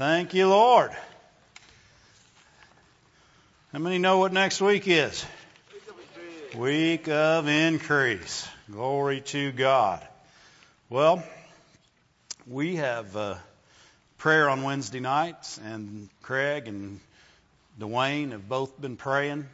[0.00, 0.92] Thank you, Lord.
[3.70, 5.26] How many know what next week is?
[6.56, 8.48] Week of increase.
[8.70, 10.02] Glory to God.
[10.88, 11.22] Well,
[12.46, 13.34] we have uh,
[14.16, 16.98] prayer on Wednesday nights, and Craig and
[17.78, 19.46] Dwayne have both been praying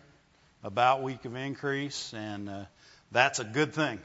[0.62, 2.64] about week of increase, and uh,
[3.10, 3.98] that's a good thing.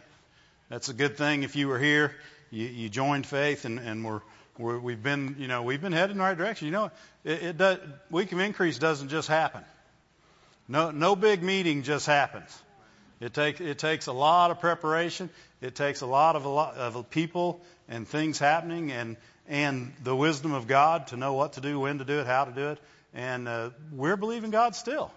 [0.69, 1.43] That's a good thing.
[1.43, 2.15] If you were here,
[2.49, 4.21] you, you joined faith, and, and we're
[4.57, 6.67] we're, we've been, you know, we've been headed in the right direction.
[6.67, 6.91] You know,
[7.23, 9.63] it, it does, week of increase doesn't just happen.
[10.67, 12.57] No, no big meeting just happens.
[13.19, 15.29] It takes it takes a lot of preparation.
[15.61, 19.15] It takes a lot of a lot of people and things happening, and
[19.47, 22.45] and the wisdom of God to know what to do, when to do it, how
[22.45, 22.79] to do it.
[23.13, 25.11] And uh, we're believing God still,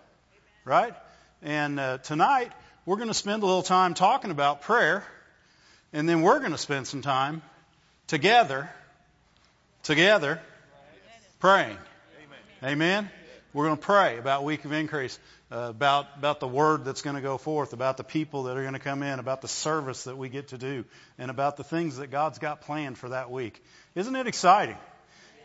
[0.65, 0.95] right?
[1.41, 2.53] And uh, tonight
[2.85, 5.07] we're going to spend a little time talking about prayer,
[5.93, 7.41] and then we're going to spend some time
[8.07, 8.69] together
[9.85, 10.41] together
[11.41, 11.77] praying.
[12.63, 13.11] Amen.
[13.53, 15.19] We're going to pray about week of increase,
[15.53, 18.63] uh, about about the word that's going to go forth, about the people that are
[18.63, 20.85] going to come in, about the service that we get to do,
[21.19, 23.63] and about the things that God's got planned for that week.
[23.95, 24.79] Isn't it exciting?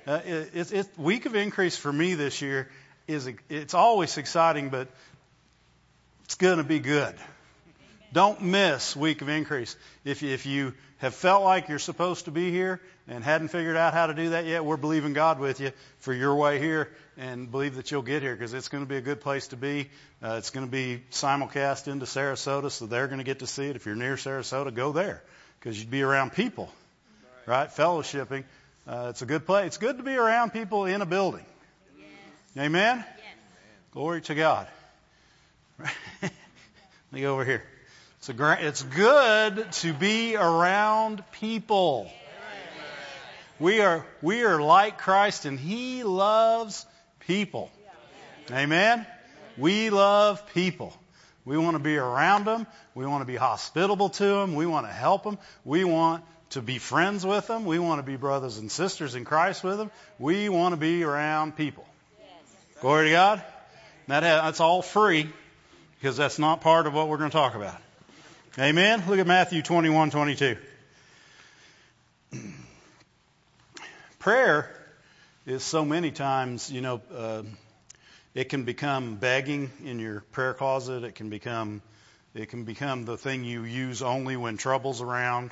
[0.08, 2.70] Uh, it, it's, it's week of increase for me this year
[3.08, 4.88] is it's always exciting, but
[6.24, 7.14] it's going to be good.
[8.14, 9.76] Don't miss week of increase.
[10.04, 13.76] If you, if you have felt like you're supposed to be here and hadn't figured
[13.76, 16.90] out how to do that yet, we're believing God with you for your way here
[17.18, 19.58] and believe that you'll get here because it's going to be a good place to
[19.58, 19.90] be.
[20.24, 23.66] Uh, it's going to be simulcast into Sarasota, so they're going to get to see
[23.66, 23.76] it.
[23.76, 25.24] If you're near Sarasota, go there
[25.60, 26.72] because you'd be around people,
[27.48, 27.70] right?
[27.70, 28.44] Fellowshipping.
[28.88, 29.68] Uh, it's a good place.
[29.68, 31.46] It's good to be around people in a building.
[31.98, 32.08] Yes.
[32.66, 32.98] Amen?
[32.98, 33.26] Yes.
[33.92, 34.68] Glory to God.
[36.22, 36.32] Let
[37.12, 37.64] me go over here.
[38.20, 42.12] It's, a, it's good to be around people.
[43.60, 46.86] We are, we are like Christ and He loves
[47.28, 47.72] people.
[48.52, 49.06] Amen?
[49.58, 50.96] We love people.
[51.46, 52.68] We want to be around them.
[52.96, 54.56] We want to be hospitable to them.
[54.56, 55.38] We want to help them.
[55.66, 57.66] We want to be friends with them.
[57.66, 59.92] We want to be brothers and sisters in Christ with them.
[60.18, 61.86] We want to be around people.
[62.82, 63.44] Glory to God.
[64.08, 65.30] That, that's all free
[66.00, 67.76] because that's not part of what we're going to talk about.
[68.58, 69.04] Amen.
[69.08, 70.58] Look at Matthew 21, 22.
[74.20, 74.70] Prayer
[75.46, 77.44] is so many times, you know, uh,
[78.36, 81.06] it can become begging in your prayer closet.
[81.06, 81.82] It can become,
[82.34, 85.52] it can become the thing you use only when trouble's around.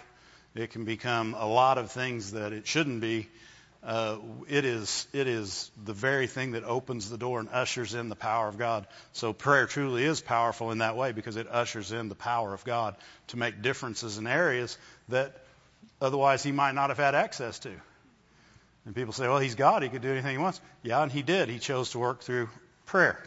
[0.54, 3.30] It can become a lot of things that it shouldn't be
[3.84, 4.18] uh,
[4.50, 8.18] it is it is the very thing that opens the door and ushers in the
[8.18, 8.86] power of God.
[9.14, 12.66] So prayer truly is powerful in that way because it ushers in the power of
[12.66, 12.98] God
[13.28, 15.42] to make differences in areas that
[16.02, 17.72] otherwise he might not have had access to.
[18.88, 21.22] And people say, "Well, he's God; he could do anything he wants." Yeah, and he
[21.22, 21.50] did.
[21.50, 22.48] He chose to work through
[22.86, 23.22] prayer.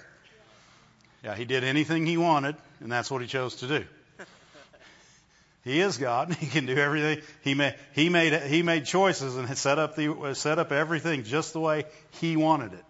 [1.23, 3.85] Yeah, he did anything he wanted, and that's what he chose to do.
[5.63, 6.35] He is God.
[6.41, 7.21] He can do everything.
[7.43, 11.53] He made, he made, he made choices and set up the, set up everything just
[11.53, 12.85] the way he wanted it.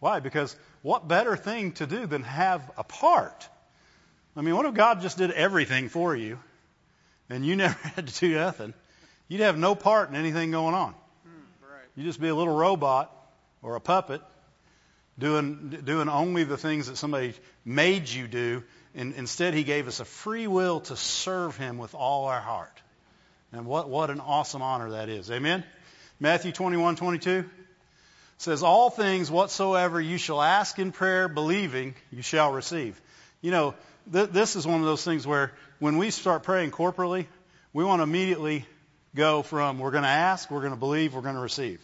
[0.00, 0.20] Why?
[0.20, 3.48] Because what better thing to do than have a part?
[4.36, 6.38] I mean, what if God just did everything for you
[7.30, 8.74] and you never had to do nothing?
[9.28, 10.94] You'd have no part in anything going on.
[11.96, 13.14] You'd just be a little robot
[13.62, 14.20] or a puppet
[15.18, 17.34] doing, doing only the things that somebody
[17.64, 18.62] made you do
[18.94, 22.80] and instead, He gave us a free will to serve Him with all our heart.
[23.52, 25.30] And what, what an awesome honor that is.
[25.30, 25.64] Amen?
[26.20, 27.44] Matthew 21, 22
[28.38, 33.00] says, All things whatsoever you shall ask in prayer, believing, you shall receive.
[33.40, 33.74] You know,
[34.12, 37.26] th- this is one of those things where when we start praying corporately,
[37.72, 38.64] we want to immediately
[39.14, 41.80] go from we're going to ask, we're going to believe, we're going to receive.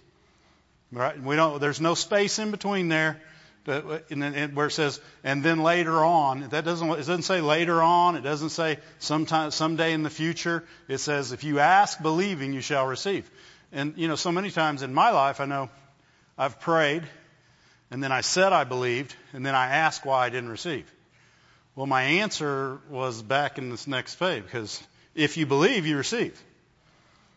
[0.92, 1.20] Right?
[1.20, 3.20] We don't, there's no space in between there
[3.66, 6.48] And where it says, and then later on.
[6.48, 8.16] That doesn't, it doesn't say later on.
[8.16, 10.64] It doesn't say sometime, someday in the future.
[10.88, 13.30] It says, if you ask believing, you shall receive.
[13.72, 15.68] And, you know, so many times in my life, I know
[16.38, 17.02] I've prayed,
[17.90, 20.90] and then I said I believed, and then I asked why I didn't receive.
[21.76, 24.82] Well, my answer was back in this next page, because
[25.14, 26.42] if you believe, you receive.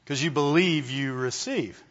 [0.03, 1.81] Because you believe, you receive.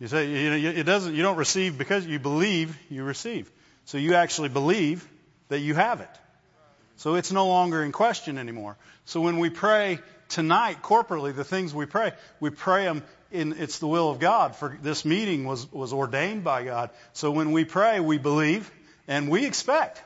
[0.00, 1.14] You say you know, it doesn't.
[1.14, 2.76] You don't receive because you believe.
[2.88, 3.50] You receive.
[3.84, 5.06] So you actually believe
[5.48, 6.08] that you have it.
[6.96, 8.76] So it's no longer in question anymore.
[9.04, 9.98] So when we pray
[10.28, 13.54] tonight corporately, the things we pray, we pray them in.
[13.58, 14.56] It's the will of God.
[14.56, 16.90] For this meeting was was ordained by God.
[17.12, 18.70] So when we pray, we believe
[19.06, 20.02] and we expect.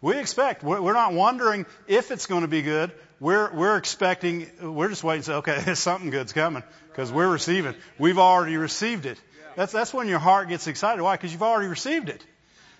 [0.00, 0.62] We expect.
[0.62, 2.92] We're not wondering if it's going to be good.
[3.20, 7.74] We're, we're expecting, we're just waiting to say, okay, something good's coming because we're receiving.
[7.98, 9.18] We've already received it.
[9.56, 11.00] That's, that's when your heart gets excited.
[11.00, 11.16] Why?
[11.16, 12.24] Because you've already received it.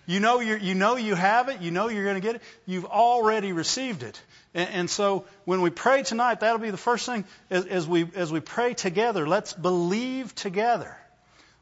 [0.07, 1.63] You know, you you know you have it.
[1.63, 2.43] You know you're going to get it.
[2.67, 4.21] You've already received it.
[4.53, 8.07] And, and, so when we pray tonight, that'll be the first thing as, as, we
[8.15, 9.27] as we pray together.
[9.27, 10.97] Let's believe together.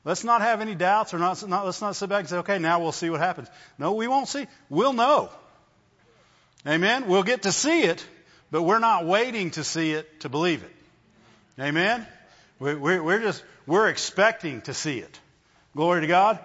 [0.05, 1.65] Let's not have any doubts or not, not.
[1.65, 3.49] Let's not sit back and say, okay, now we'll see what happens.
[3.79, 4.49] No, we won't see.
[4.69, 5.31] We'll know.
[6.67, 7.07] Amen.
[7.07, 8.05] We'll get to see it,
[8.53, 10.71] but we're not waiting to see it to believe it.
[11.59, 12.07] Amen.
[12.61, 15.19] We're, just we're expecting to see it.
[15.75, 16.39] Glory to God.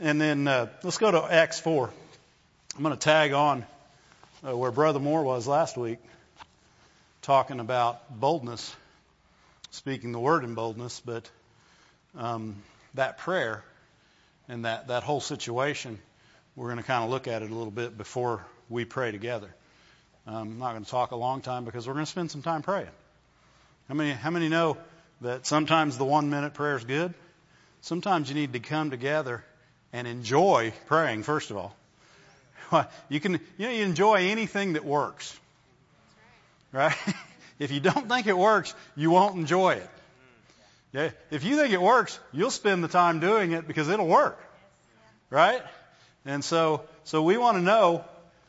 [0.00, 1.88] And then uh, let's go to Acts 4.
[2.76, 3.64] I'm going to tag on
[4.46, 5.98] uh, where Brother Moore was last week,
[7.22, 8.74] talking about boldness,
[9.70, 11.30] speaking the word in boldness, but
[12.18, 12.56] um,
[12.94, 13.62] that prayer
[14.48, 16.00] and that, that whole situation,
[16.56, 19.54] we're going to kind of look at it a little bit before we pray together.
[20.26, 22.40] Um, I'm not going to talk a long time because we're going to spend some
[22.40, 22.88] time praying.
[23.88, 24.78] How many, how many know
[25.20, 27.12] that sometimes the one minute prayer is good?
[27.82, 29.44] Sometimes you need to come together
[29.92, 31.76] and enjoy praying, first of all.
[33.08, 35.38] You can, you know, you enjoy anything that works.
[36.72, 36.96] Right?
[37.58, 39.90] if you don't think it works, you won't enjoy it.
[40.92, 41.10] Yeah?
[41.30, 44.40] If you think it works, you'll spend the time doing it because it'll work.
[45.28, 45.62] Right?
[46.24, 48.04] And so, so we want to know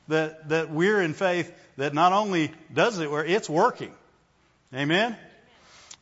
[0.07, 3.93] that, that we're in faith that not only does it work, it's working.
[4.73, 5.15] Amen?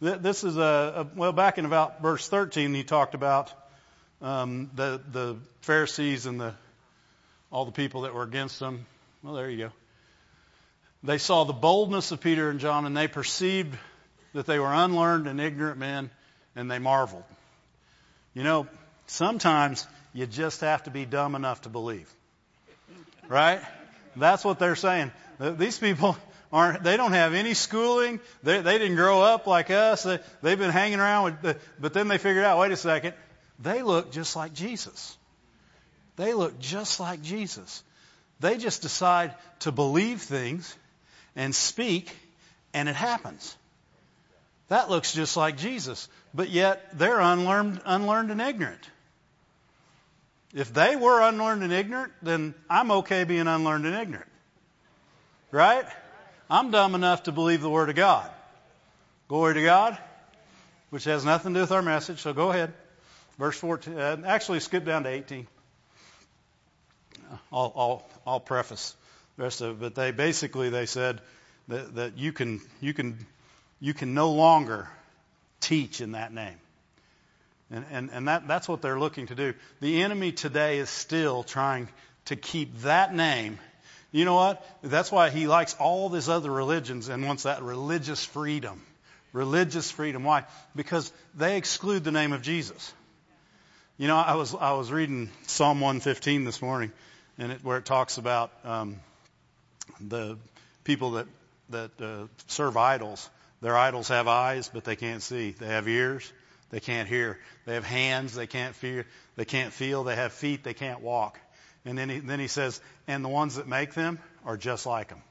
[0.01, 3.53] This is a, a well, back in about verse 13, he talked about
[4.21, 6.53] um, the the Pharisees and the
[7.51, 8.85] all the people that were against them.
[9.21, 9.71] Well, there you go.
[11.03, 13.77] They saw the boldness of Peter and John, and they perceived
[14.33, 16.09] that they were unlearned and ignorant men,
[16.55, 17.23] and they marveled.
[18.33, 18.67] You know,
[19.07, 22.11] sometimes you just have to be dumb enough to believe.
[23.27, 23.61] Right?
[24.15, 25.11] That's what they're saying.
[25.39, 26.17] These people
[26.51, 28.19] aren't, they don't have any schooling.
[28.43, 30.03] They, they didn't grow up like us.
[30.03, 33.13] They, they've been hanging around with, the, but then they figured out, wait a second,
[33.59, 35.17] they look just like Jesus.
[36.15, 37.83] They look just like Jesus.
[38.39, 40.75] They just decide to believe things
[41.35, 42.15] and speak,
[42.73, 43.55] and it happens.
[44.67, 46.07] That looks just like Jesus.
[46.33, 48.89] But yet, they're unlearned, unlearned and ignorant.
[50.53, 54.29] If they were unlearned and ignorant, then I'm okay being unlearned and ignorant.
[55.53, 55.85] Right?
[56.49, 58.27] I'm dumb enough to believe the Word of God.
[59.27, 59.95] Glory to God,
[60.89, 62.73] which has nothing to do with our message, so go ahead.
[63.37, 65.45] Verse 14, uh, actually skip down to 18.
[67.51, 68.95] I'll, I'll, I'll preface
[69.37, 71.21] the rest of it, but they basically they said
[71.67, 73.23] that, that you can you can
[73.79, 74.89] you can no longer
[75.59, 76.57] teach in that name.
[77.69, 79.53] And, and, and that, that's what they're looking to do.
[79.81, 81.89] The enemy today is still trying
[82.25, 83.59] to keep that name.
[84.13, 84.63] You know what?
[84.83, 88.79] That's why he likes all these other religions and wants that religious freedom.
[89.33, 90.23] Religious freedom.
[90.23, 90.45] Why?
[90.75, 92.93] Because they exclude the name of Jesus.
[93.97, 96.91] You know, I was I was reading Psalm 115 this morning,
[97.39, 98.99] and it, where it talks about um,
[99.99, 100.37] the
[100.83, 101.27] people that
[101.69, 103.27] that uh, serve idols.
[103.61, 105.51] Their idols have eyes, but they can't see.
[105.51, 106.31] They have ears,
[106.69, 107.39] they can't hear.
[107.65, 109.05] They have hands, they can't feel.
[109.37, 110.03] They can't feel.
[110.03, 111.39] They have feet, they can't walk.
[111.85, 115.09] And then he, then he says, and the ones that make them are just like
[115.09, 115.21] them.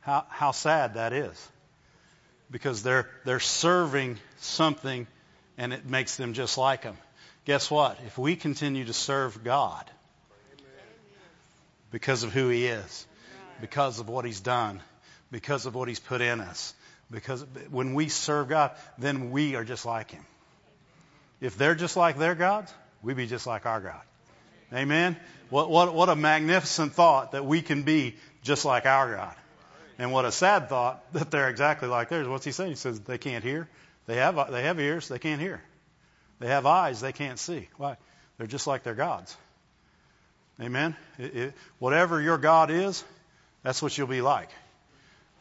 [0.00, 1.48] How how sad that is,
[2.50, 5.06] because they're they're serving something,
[5.56, 6.98] and it makes them just like them.
[7.46, 7.98] Guess what?
[8.06, 9.90] If we continue to serve God
[11.90, 13.06] because of who He is,
[13.62, 14.82] because of what He's done,
[15.30, 16.74] because of what He's put in us,
[17.10, 20.24] because when we serve God, then we are just like Him.
[21.40, 24.02] If they're just like their gods, we be just like our God.
[24.72, 25.16] Amen.
[25.50, 29.34] What, what, what a magnificent thought that we can be just like our God.
[29.98, 32.28] And what a sad thought that they're exactly like theirs.
[32.28, 32.70] What's he saying?
[32.70, 33.68] He says they can't hear.
[34.06, 35.08] They have, they have ears.
[35.08, 35.62] They can't hear.
[36.40, 37.00] They have eyes.
[37.00, 37.68] They can't see.
[37.76, 37.96] Why?
[38.36, 39.36] They're just like their gods.
[40.60, 40.96] Amen.
[41.18, 43.02] It, it, whatever your God is,
[43.62, 44.50] that's what you'll be like.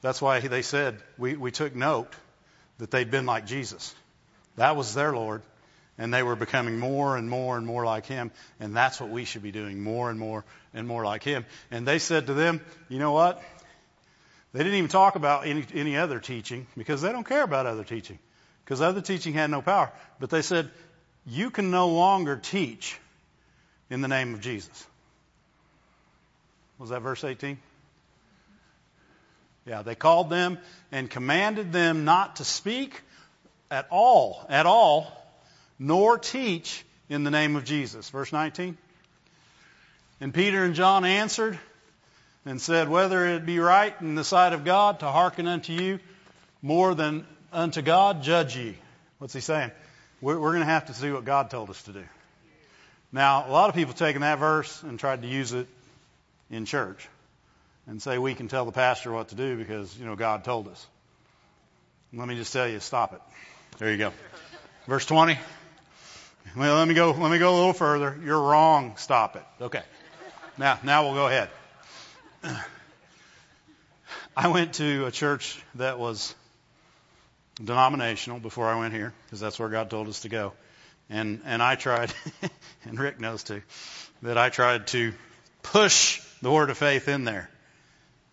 [0.01, 2.13] That's why they said we, we took note
[2.77, 3.93] that they'd been like Jesus.
[4.57, 5.41] That was their Lord
[5.97, 8.31] and they were becoming more and more and more like him.
[8.59, 11.45] And that's what we should be doing, more and more and more like him.
[11.71, 13.41] And they said to them, you know what?
[14.53, 17.83] They didn't even talk about any, any other teaching because they don't care about other
[17.83, 18.19] teaching
[18.63, 19.91] because other teaching had no power.
[20.19, 20.69] But they said,
[21.25, 22.99] you can no longer teach
[23.89, 24.87] in the name of Jesus.
[26.79, 27.57] Was that verse 18?
[29.65, 30.57] Yeah, they called them
[30.91, 33.01] and commanded them not to speak
[33.71, 35.22] at all, at all,
[35.83, 38.09] nor teach in the name of Jesus.
[38.09, 38.77] Verse 19.
[40.21, 41.59] And Peter and John answered
[42.45, 45.99] and said, Whether it be right in the sight of God to hearken unto you
[46.61, 48.77] more than unto God, judge ye.
[49.19, 49.71] What's he saying?
[50.21, 52.03] we're, we're going to have to do what God told us to do.
[53.11, 55.67] Now, a lot of people taken that verse and tried to use it
[56.49, 57.07] in church
[57.87, 60.69] and say we can tell the pastor what to do because, you know, God told
[60.69, 60.87] us.
[62.13, 63.21] Let me just tell you, stop it.
[63.79, 64.13] There you go.
[64.87, 65.37] Verse 20.
[66.55, 68.15] Well, let me go, let me go a little further.
[68.23, 68.95] You're wrong.
[68.97, 69.43] Stop it.
[69.59, 69.81] Okay.
[70.55, 71.49] Now, now we'll go ahead.
[74.37, 76.35] I went to a church that was
[77.55, 80.53] denominational before I went here because that's where God told us to go.
[81.09, 82.13] And, and I tried,
[82.85, 83.63] and Rick knows too,
[84.21, 85.11] that I tried to
[85.63, 87.49] push the word of faith in there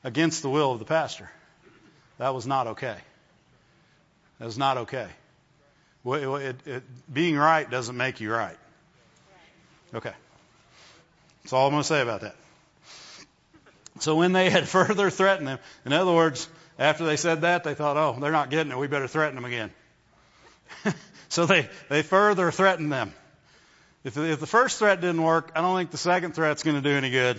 [0.04, 1.30] against the will of the pastor.
[2.18, 2.96] That was not okay.
[4.38, 5.08] That was not okay.
[6.04, 8.56] It, it, being right doesn't make you right.
[9.94, 10.12] Okay.
[11.42, 12.36] That's all I'm going to say about that.
[13.98, 17.74] So when they had further threatened them, in other words, after they said that, they
[17.74, 18.78] thought, oh, they're not getting it.
[18.78, 19.70] We better threaten them again.
[21.28, 23.12] so they, they further threatened them.
[24.02, 26.88] If, if the first threat didn't work, I don't think the second threat's going to
[26.88, 27.38] do any good.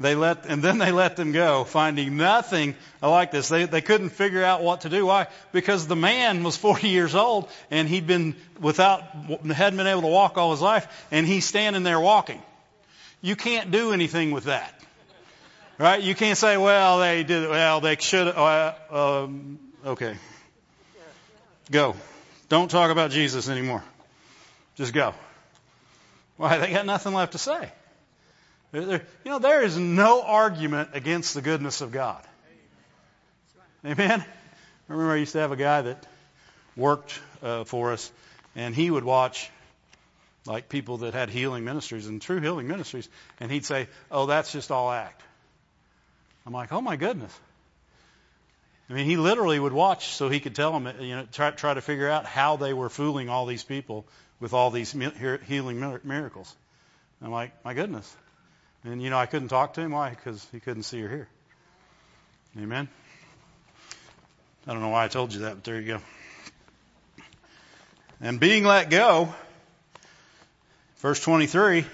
[0.00, 3.48] They let, and then they let them go, finding nothing like this.
[3.48, 5.06] They, they couldn't figure out what to do.
[5.06, 5.26] Why?
[5.50, 10.08] Because the man was 40 years old and he'd been without, hadn't been able to
[10.08, 12.40] walk all his life and he's standing there walking.
[13.22, 14.72] You can't do anything with that.
[15.78, 16.00] Right?
[16.00, 20.16] You can't say, well, they did, well, they should, uh, um, okay.
[21.72, 21.96] Go.
[22.48, 23.82] Don't talk about Jesus anymore.
[24.76, 25.14] Just go.
[26.36, 26.58] Why?
[26.58, 27.72] They got nothing left to say.
[28.72, 32.22] You know, there is no argument against the goodness of God.
[33.84, 34.20] Amen?
[34.20, 36.06] I remember I used to have a guy that
[36.76, 38.10] worked uh, for us,
[38.54, 39.50] and he would watch
[40.46, 43.08] like people that had healing ministries and true healing ministries,
[43.40, 45.22] and he'd say, "Oh, that's just all act."
[46.46, 47.38] I'm like, "Oh my goodness."
[48.90, 51.74] I mean, he literally would watch so he could tell them, you know, try, try
[51.74, 54.06] to figure out how they were fooling all these people
[54.40, 56.56] with all these healing miracles.
[57.20, 58.16] I'm like, my goodness.
[58.88, 59.90] And, you know, I couldn't talk to him.
[59.90, 60.08] Why?
[60.10, 61.28] Because he couldn't see or hear.
[62.56, 62.88] Amen?
[64.66, 66.00] I don't know why I told you that, but there you go.
[68.22, 69.34] And being let go,
[71.00, 71.84] verse 23,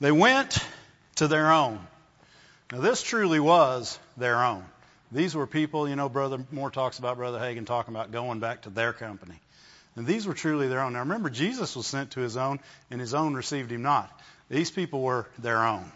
[0.00, 0.58] they went
[1.16, 1.80] to their own.
[2.70, 4.64] Now, this truly was their own.
[5.10, 8.62] These were people, you know, Brother Moore talks about Brother Hagin talking about going back
[8.62, 9.40] to their company.
[9.96, 10.92] And these were truly their own.
[10.92, 12.60] Now remember, Jesus was sent to his own,
[12.90, 14.12] and his own received him not.
[14.50, 15.90] These people were their own.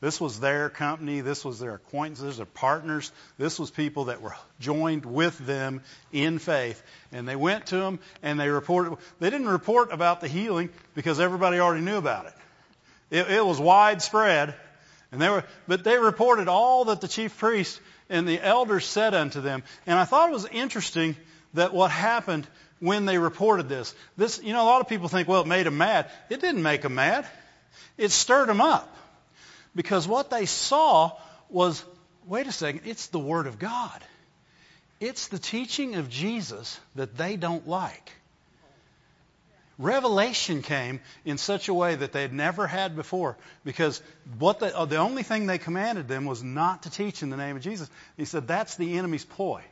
[0.00, 1.22] This was their company.
[1.22, 3.10] This was their acquaintances, their partners.
[3.38, 5.80] This was people that were joined with them
[6.12, 6.82] in faith.
[7.12, 8.98] And they went to them and they reported.
[9.18, 12.34] They didn't report about the healing because everybody already knew about it.
[13.10, 14.54] It, it was widespread.
[15.12, 19.14] And they were, but they reported all that the chief priest and the elders said
[19.14, 19.62] unto them.
[19.86, 21.16] And I thought it was interesting
[21.54, 22.46] that what happened
[22.80, 23.94] when they reported this.
[24.18, 26.10] This, you know, a lot of people think, well, it made them mad.
[26.28, 27.26] It didn't make them mad.
[27.96, 28.94] It stirred them up
[29.74, 31.12] because what they saw
[31.48, 31.84] was
[32.26, 34.02] wait a second, it's the Word of God.
[34.98, 38.12] It's the teaching of Jesus that they don't like.
[39.78, 44.00] Revelation came in such a way that they had never had before because
[44.38, 47.62] what the only thing they commanded them was not to teach in the name of
[47.62, 47.90] Jesus.
[48.16, 49.62] He said that's the enemy's ploy.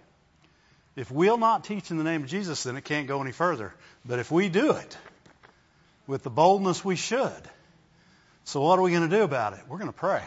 [0.94, 3.74] If we'll not teach in the name of Jesus, then it can't go any further.
[4.04, 4.98] But if we do it
[6.06, 7.32] with the boldness we should,
[8.44, 9.60] so what are we going to do about it?
[9.68, 10.22] We're going to pray.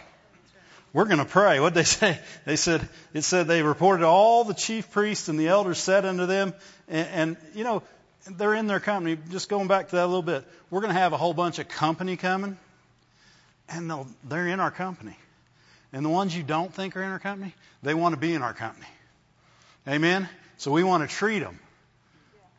[0.93, 1.59] We're going to pray.
[1.59, 2.19] What did they say?
[2.45, 6.25] They said, it said they reported all the chief priests and the elders said unto
[6.25, 6.53] them,
[6.87, 7.83] and, and you know,
[8.31, 9.17] they're in their company.
[9.29, 11.59] Just going back to that a little bit, we're going to have a whole bunch
[11.59, 12.57] of company coming,
[13.69, 13.91] and
[14.23, 15.17] they're in our company.
[15.93, 18.41] And the ones you don't think are in our company, they want to be in
[18.41, 18.87] our company.
[19.87, 20.27] Amen?
[20.57, 21.59] So we want to treat them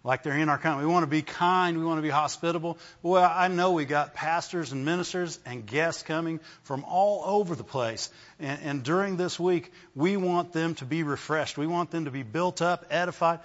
[0.08, 0.86] like they're in our company.
[0.86, 1.78] We want to be kind.
[1.78, 2.78] We want to be hospitable.
[3.02, 7.62] Well, I know we got pastors and ministers and guests coming from all over the
[7.62, 8.08] place.
[8.40, 11.58] And, and, during this week, we want them to be refreshed.
[11.58, 13.40] We want them to be built up, edified.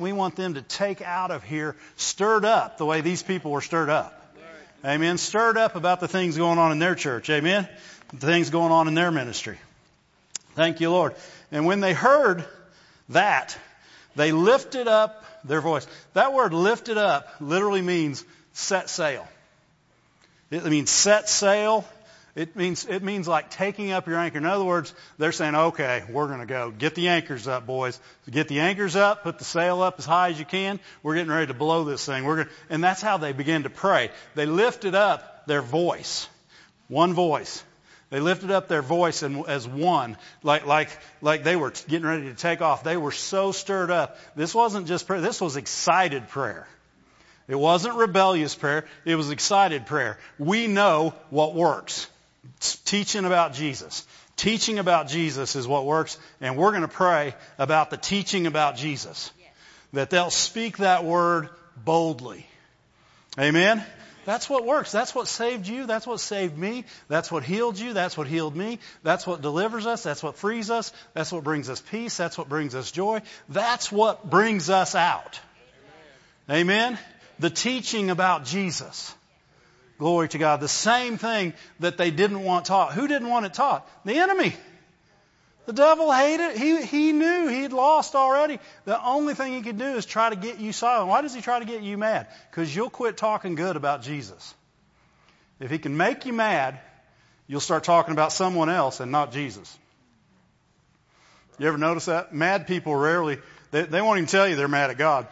[0.00, 3.60] We want them to take out of here stirred up the way these people were
[3.60, 4.34] stirred up.
[4.84, 5.16] Amen.
[5.16, 7.30] Stirred up about the things going on in their church.
[7.30, 7.68] Amen.
[8.12, 9.58] The things going on in their ministry.
[10.56, 11.14] Thank you, Lord.
[11.52, 12.44] And when they heard
[13.10, 13.56] that,
[14.16, 15.86] they lifted up their voice.
[16.14, 19.26] That word lifted up literally means set sail.
[20.50, 21.84] It means set sail.
[22.36, 24.38] It means, it means like taking up your anchor.
[24.38, 26.70] In other words, they're saying, okay, we're going to go.
[26.70, 27.98] Get the anchors up, boys.
[28.30, 30.78] Get the anchors up, put the sail up as high as you can.
[31.02, 32.24] We're getting ready to blow this thing.
[32.24, 34.10] We're going and that's how they began to pray.
[34.36, 36.28] They lifted up their voice.
[36.88, 37.64] One voice.
[38.10, 40.88] They lifted up their voice and as one, like, like,
[41.22, 42.82] like they were getting ready to take off.
[42.82, 44.18] They were so stirred up.
[44.34, 46.66] This wasn't just prayer, this was excited prayer.
[47.46, 48.84] It wasn't rebellious prayer.
[49.04, 50.18] It was excited prayer.
[50.38, 52.08] We know what works.
[52.56, 54.06] It's teaching about Jesus.
[54.36, 58.76] Teaching about Jesus is what works, and we're going to pray about the teaching about
[58.76, 59.32] Jesus.
[59.92, 62.46] That they'll speak that word boldly.
[63.38, 63.84] Amen?
[64.24, 64.92] That's what works.
[64.92, 65.86] That's what saved you.
[65.86, 66.84] That's what saved me.
[67.08, 67.94] That's what healed you.
[67.94, 68.78] That's what healed me.
[69.02, 70.02] That's what delivers us.
[70.02, 70.92] That's what frees us.
[71.14, 72.16] That's what brings us peace.
[72.16, 73.22] That's what brings us joy.
[73.48, 75.40] That's what brings us out.
[76.50, 76.98] Amen?
[77.38, 79.14] The teaching about Jesus.
[79.98, 80.60] Glory to God.
[80.60, 82.92] The same thing that they didn't want taught.
[82.92, 83.88] Who didn't want it taught?
[84.04, 84.54] The enemy.
[85.70, 86.56] The devil hated.
[86.56, 88.58] He, he knew he'd lost already.
[88.86, 91.08] The only thing he could do is try to get you silent.
[91.08, 92.26] Why does he try to get you mad?
[92.50, 94.52] Because you'll quit talking good about Jesus.
[95.60, 96.80] If he can make you mad,
[97.46, 99.78] you'll start talking about someone else and not Jesus.
[101.60, 102.34] You ever notice that?
[102.34, 103.38] Mad people rarely,
[103.70, 105.28] they, they won't even tell you they're mad at God.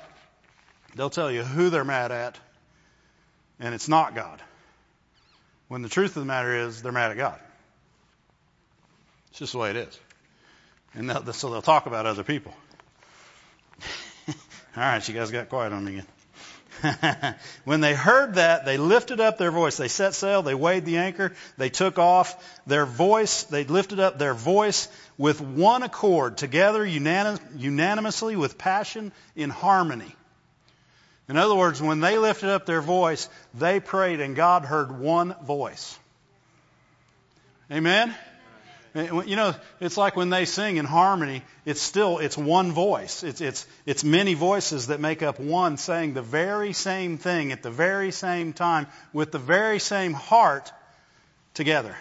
[0.94, 2.38] They'll tell you who they're mad at,
[3.58, 4.40] and it's not God.
[5.66, 7.40] When the truth of the matter is, they're mad at God.
[9.30, 9.98] It's just the way it is.
[10.94, 12.54] And they'll, so they'll talk about other people.
[14.28, 14.34] All
[14.76, 16.06] right, you guys got quiet on me again.
[17.64, 19.76] when they heard that, they lifted up their voice.
[19.76, 22.62] They set sail, they weighed the anchor, they took off.
[22.66, 29.12] Their voice, they lifted up their voice with one accord, together unanim- unanimously with passion
[29.34, 30.14] in harmony.
[31.28, 35.34] In other words, when they lifted up their voice, they prayed and God heard one
[35.44, 35.98] voice.
[37.70, 38.14] Amen?
[38.94, 43.22] You know, it's like when they sing in harmony, it's still, it's one voice.
[43.22, 47.62] It's, it's, it's many voices that make up one saying the very same thing at
[47.62, 50.72] the very same time with the very same heart
[51.54, 51.94] together.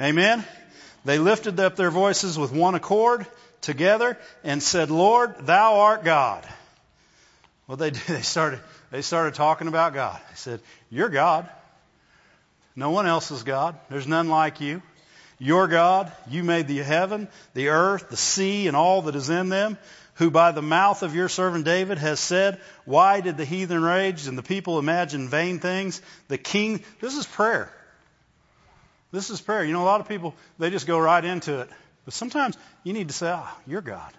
[0.00, 0.44] Amen?
[1.04, 3.26] They lifted up their voices with one accord
[3.60, 6.46] together and said, Lord, thou art God.
[7.66, 8.02] Well, they did.
[8.02, 10.20] They started, they started talking about God.
[10.30, 11.48] They said, You're God.
[12.76, 13.78] No one else is God.
[13.88, 14.82] There's none like you.
[15.38, 16.12] You're God.
[16.28, 19.78] You made the heaven, the earth, the sea, and all that is in them,
[20.14, 24.26] who by the mouth of your servant David has said, Why did the heathen rage
[24.26, 26.00] and the people imagine vain things?
[26.28, 27.72] The king, this is prayer.
[29.10, 29.64] This is prayer.
[29.64, 31.68] You know, a lot of people, they just go right into it.
[32.04, 34.12] But sometimes you need to say, Ah, oh, you're God.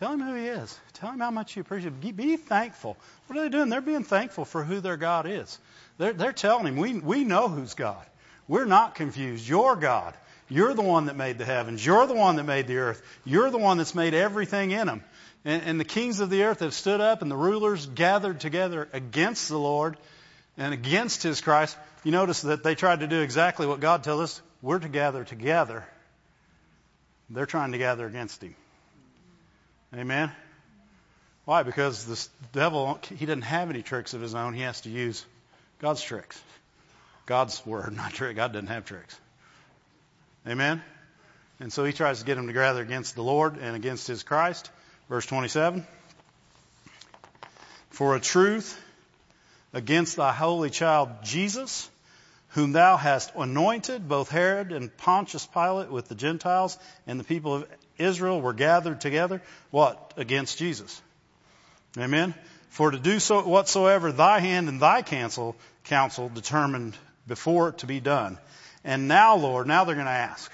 [0.00, 0.78] Tell him who he is.
[0.94, 2.12] Tell him how much you appreciate him.
[2.12, 2.96] Be thankful.
[3.26, 3.68] What are they doing?
[3.68, 5.58] They're being thankful for who their God is.
[5.98, 8.04] They're, they're telling him, we, we know who's God.
[8.48, 9.46] We're not confused.
[9.46, 10.14] You're God.
[10.48, 11.84] You're the one that made the heavens.
[11.84, 13.02] You're the one that made the earth.
[13.24, 15.04] You're the one that's made everything in them.
[15.44, 18.88] And, and the kings of the earth have stood up and the rulers gathered together
[18.92, 19.98] against the Lord
[20.56, 21.76] and against his Christ.
[22.02, 24.42] You notice that they tried to do exactly what God tells us.
[24.62, 25.86] We're to gather together.
[27.30, 28.54] They're trying to gather against him.
[29.94, 30.32] Amen?
[31.44, 31.62] Why?
[31.62, 34.54] Because the devil, he doesn't have any tricks of his own.
[34.54, 35.24] He has to use
[35.80, 36.40] God's tricks.
[37.28, 38.36] God's word, not trick.
[38.36, 39.16] God doesn't have tricks.
[40.46, 40.82] Amen?
[41.60, 44.22] And so he tries to get them to gather against the Lord and against his
[44.22, 44.70] Christ.
[45.10, 45.86] Verse 27.
[47.90, 48.80] For a truth
[49.74, 51.90] against thy holy child Jesus,
[52.50, 57.56] whom thou hast anointed, both Herod and Pontius Pilate with the Gentiles and the people
[57.56, 59.42] of Israel were gathered together.
[59.70, 60.14] What?
[60.16, 61.02] Against Jesus.
[61.98, 62.34] Amen?
[62.70, 66.96] For to do so whatsoever thy hand and thy counsel, counsel determined
[67.28, 68.38] before it to be done.
[68.84, 70.50] And now, Lord, now they're going to ask.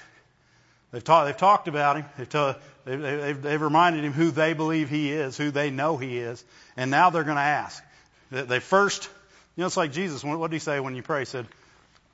[0.91, 2.05] They've, talk, they've talked about him.
[2.17, 5.97] They've, ta- they've, they've, they've, reminded him who they believe he is, who they know
[5.97, 6.43] he is.
[6.77, 7.83] And now they're going to ask.
[8.31, 9.09] They, they first,
[9.55, 10.23] you know, it's like Jesus.
[10.23, 11.19] What did he say when you pray?
[11.19, 11.47] He said,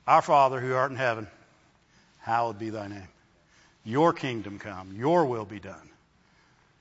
[0.06, 1.26] Our Father who art in heaven,
[2.20, 3.08] hallowed be thy name.
[3.84, 4.94] Your kingdom come.
[4.96, 5.91] Your will be done.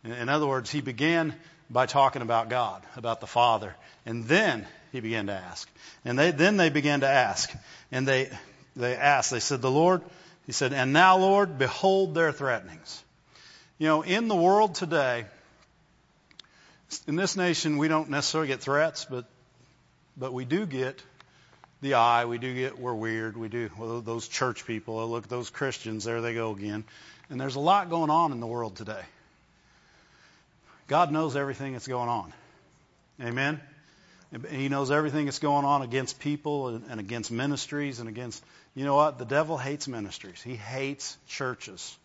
[0.03, 1.35] In, other words, he began
[1.69, 3.75] by talking about God, about the Father.
[4.05, 5.69] And then he began to ask.
[6.03, 7.51] And they, then they began to ask.
[7.91, 8.29] And they,
[8.75, 10.01] they asked, they said, the Lord,
[10.45, 13.03] he said, and now Lord, behold their threatenings.
[13.77, 15.25] You know, in the world today,
[17.07, 19.25] in this nation, we don't necessarily get threats, but,
[20.17, 21.01] but we do get
[21.81, 22.25] the eye.
[22.25, 23.37] We do get we're weird.
[23.37, 24.99] We do well, those church people.
[24.99, 26.03] Oh, look those Christians.
[26.03, 26.83] There they go again.
[27.29, 29.01] And there's a lot going on in the world today.
[30.91, 32.33] God knows everything that's going on.
[33.21, 33.61] Amen.
[34.49, 38.43] He knows everything that's going on against people and, and against ministries and against,
[38.75, 39.17] you know what?
[39.17, 40.41] The devil hates ministries.
[40.41, 41.97] He hates churches.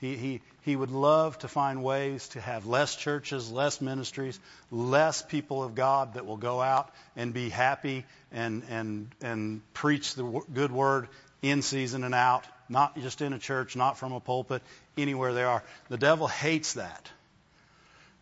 [0.00, 4.40] He, he, he would love to find ways to have less churches, less ministries,
[4.72, 10.16] less people of God that will go out and be happy and, and, and preach
[10.16, 11.06] the good word
[11.42, 14.62] in season and out, not just in a church, not from a pulpit,
[14.98, 15.62] anywhere they are.
[15.90, 17.08] The devil hates that.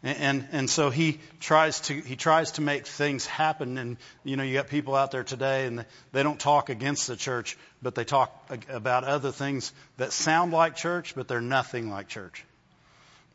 [0.03, 4.45] And, and so he tries to he tries to make things happen and you know
[4.45, 8.05] you got people out there today and they don't talk against the church but they
[8.05, 8.33] talk
[8.69, 12.45] about other things that sound like church but they're nothing like church.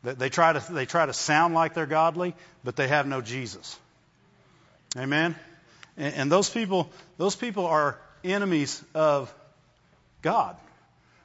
[0.04, 3.20] They, they try to they try to sound like they're godly but they have no
[3.20, 3.78] Jesus.
[4.96, 5.34] Amen.
[5.98, 9.32] And, and those people those people are enemies of
[10.22, 10.56] God.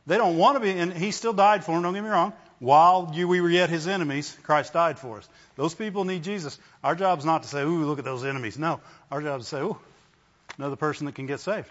[0.06, 1.84] They don't want to be, and He still died for them.
[1.84, 2.34] Don't get me wrong.
[2.60, 5.30] While you, we were yet his enemies, Christ died for us.
[5.56, 6.60] Those people need Jesus.
[6.84, 8.58] Our job is not to say, ooh, look at those enemies.
[8.58, 8.82] No.
[9.10, 9.78] Our job is to say, ooh,
[10.58, 11.70] another person that can get saved.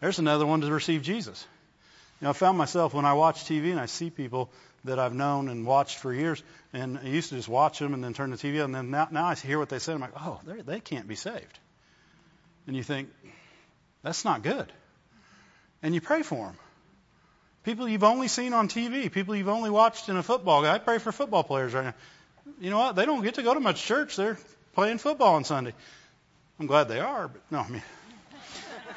[0.00, 1.46] There's another one to receive Jesus.
[2.20, 4.50] You know, I found myself when I watch TV and I see people
[4.84, 8.02] that I've known and watched for years, and I used to just watch them and
[8.02, 9.92] then turn the TV on, and then now, now I hear what they say.
[9.92, 11.58] And I'm like, oh, they can't be saved.
[12.66, 13.08] And you think,
[14.02, 14.72] that's not good.
[15.82, 16.56] And you pray for them.
[17.64, 20.72] People you've only seen on TV, people you've only watched in a football game.
[20.72, 21.94] I pray for football players right now.
[22.60, 22.96] You know what?
[22.96, 24.16] They don't get to go to much church.
[24.16, 24.36] They're
[24.74, 25.74] playing football on Sunday.
[26.58, 27.82] I'm glad they are, but no, I mean,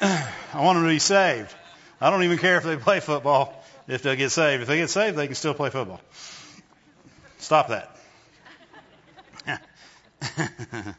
[0.00, 1.54] I want them to be saved.
[2.00, 4.62] I don't even care if they play football if they get saved.
[4.62, 6.00] If they get saved, they can still play football.
[7.38, 7.96] Stop that.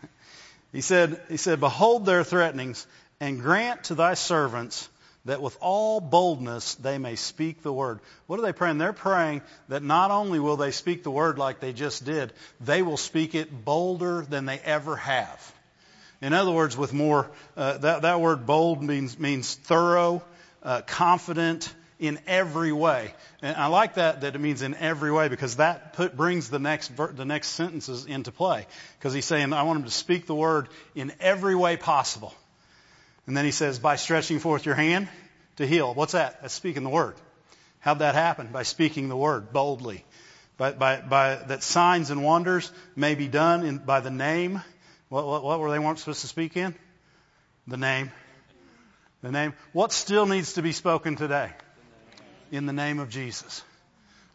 [0.72, 2.88] he said, he said, behold their threatenings
[3.20, 4.88] and grant to thy servants
[5.28, 8.00] that with all boldness they may speak the word.
[8.26, 8.80] What are they praying?
[8.80, 12.82] They're praying that not only will they speak the word like they just did, they
[12.82, 15.54] will speak it bolder than they ever have.
[16.22, 20.24] In other words, with more, uh, that, that word bold means, means thorough,
[20.64, 23.14] uh, confident in every way.
[23.42, 26.60] And I like that, that it means in every way because that put, brings the
[26.60, 28.66] next, the next sentences into play.
[28.98, 32.34] Because he's saying, I want them to speak the word in every way possible.
[33.28, 35.10] And then he says, by stretching forth your hand
[35.58, 35.94] to heal.
[35.94, 36.42] What's that?
[36.42, 37.16] That's speaking the word.
[37.80, 38.48] How'd that happen?
[38.48, 40.04] By speaking the word boldly.
[40.58, 44.62] By, by, by that signs and wonders may be done in, by the name.
[45.10, 46.74] What, what, what were they weren't supposed to speak in?
[47.68, 48.12] The name.
[49.22, 49.54] The name.
[49.74, 51.52] What still needs to be spoken today?
[52.52, 53.62] In the name of Jesus.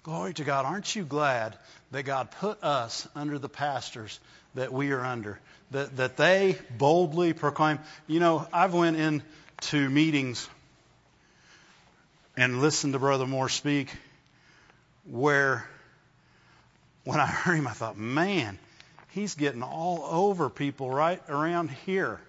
[0.02, 0.66] Glory to God.
[0.66, 1.56] Aren't you glad
[1.92, 4.20] that God put us under the pastors
[4.54, 5.40] that we are under?
[5.72, 7.78] That, that they boldly proclaim.
[8.06, 10.48] You know, I've went into meetings
[12.36, 13.88] and listened to Brother Moore speak
[15.04, 15.68] where
[17.04, 18.58] when I heard him, I thought, man,
[19.10, 22.20] he's getting all over people right around here.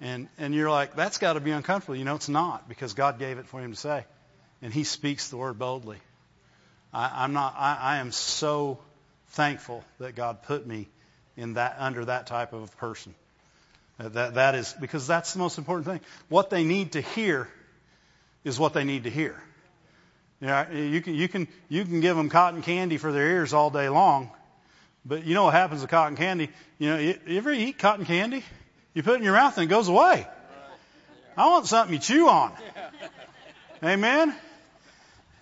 [0.00, 1.96] And, and you're like, that's got to be uncomfortable.
[1.96, 4.04] You know, it's not because God gave it for him to say.
[4.60, 5.98] And he speaks the word boldly.
[6.92, 8.78] I, I'm not, I, I am so
[9.30, 10.88] thankful that God put me
[11.36, 13.14] in that under that type of person.
[13.98, 16.00] That that is because that's the most important thing.
[16.28, 17.48] What they need to hear
[18.44, 19.40] is what they need to hear.
[20.40, 23.52] You, know, you can you can you can give them cotton candy for their ears
[23.52, 24.30] all day long,
[25.04, 26.50] but you know what happens to cotton candy?
[26.78, 28.42] You know, you, you ever eat cotton candy?
[28.94, 30.26] You put it in your mouth and it goes away.
[31.36, 32.52] I want something you chew on.
[33.82, 34.34] Amen.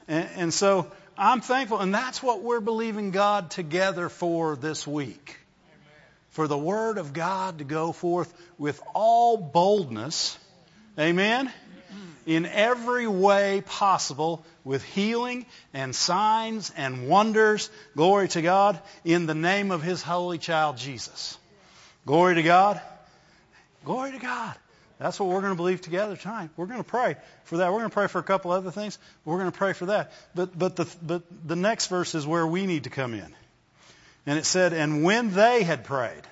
[0.06, 5.39] And, and so I'm thankful, and that's what we're believing God together for this week
[6.30, 10.38] for the Word of God to go forth with all boldness,
[10.98, 11.52] amen,
[12.26, 19.34] in every way possible with healing and signs and wonders, glory to God, in the
[19.34, 21.38] name of His holy child Jesus.
[22.06, 22.80] Glory to God.
[23.84, 24.54] Glory to God.
[24.98, 26.50] That's what we're going to believe together tonight.
[26.56, 27.72] We're going to pray for that.
[27.72, 28.98] We're going to pray for a couple other things.
[29.24, 30.12] We're going to pray for that.
[30.34, 33.34] But, but, the, but the next verse is where we need to come in.
[34.26, 36.22] And it said, and when they had prayed,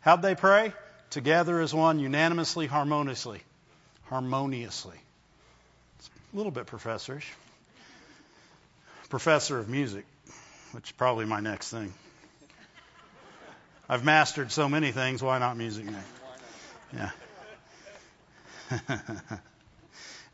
[0.00, 0.72] how'd they pray?
[1.10, 3.40] Together as one, unanimously, harmoniously.
[4.04, 4.96] Harmoniously.
[5.98, 7.24] It's a little bit professorish.
[9.08, 10.04] Professor of music,
[10.72, 11.94] which is probably my next thing.
[13.88, 16.04] I've mastered so many things, why not music now?
[16.94, 17.10] Yeah.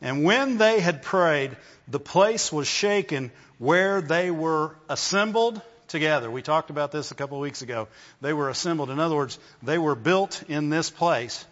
[0.00, 5.62] and when they had prayed, the place was shaken where they were assembled
[5.94, 6.28] together.
[6.28, 7.86] We talked about this a couple of weeks ago.
[8.20, 8.90] They were assembled.
[8.90, 11.46] In other words, they were built in this place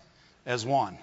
[0.45, 0.99] as one.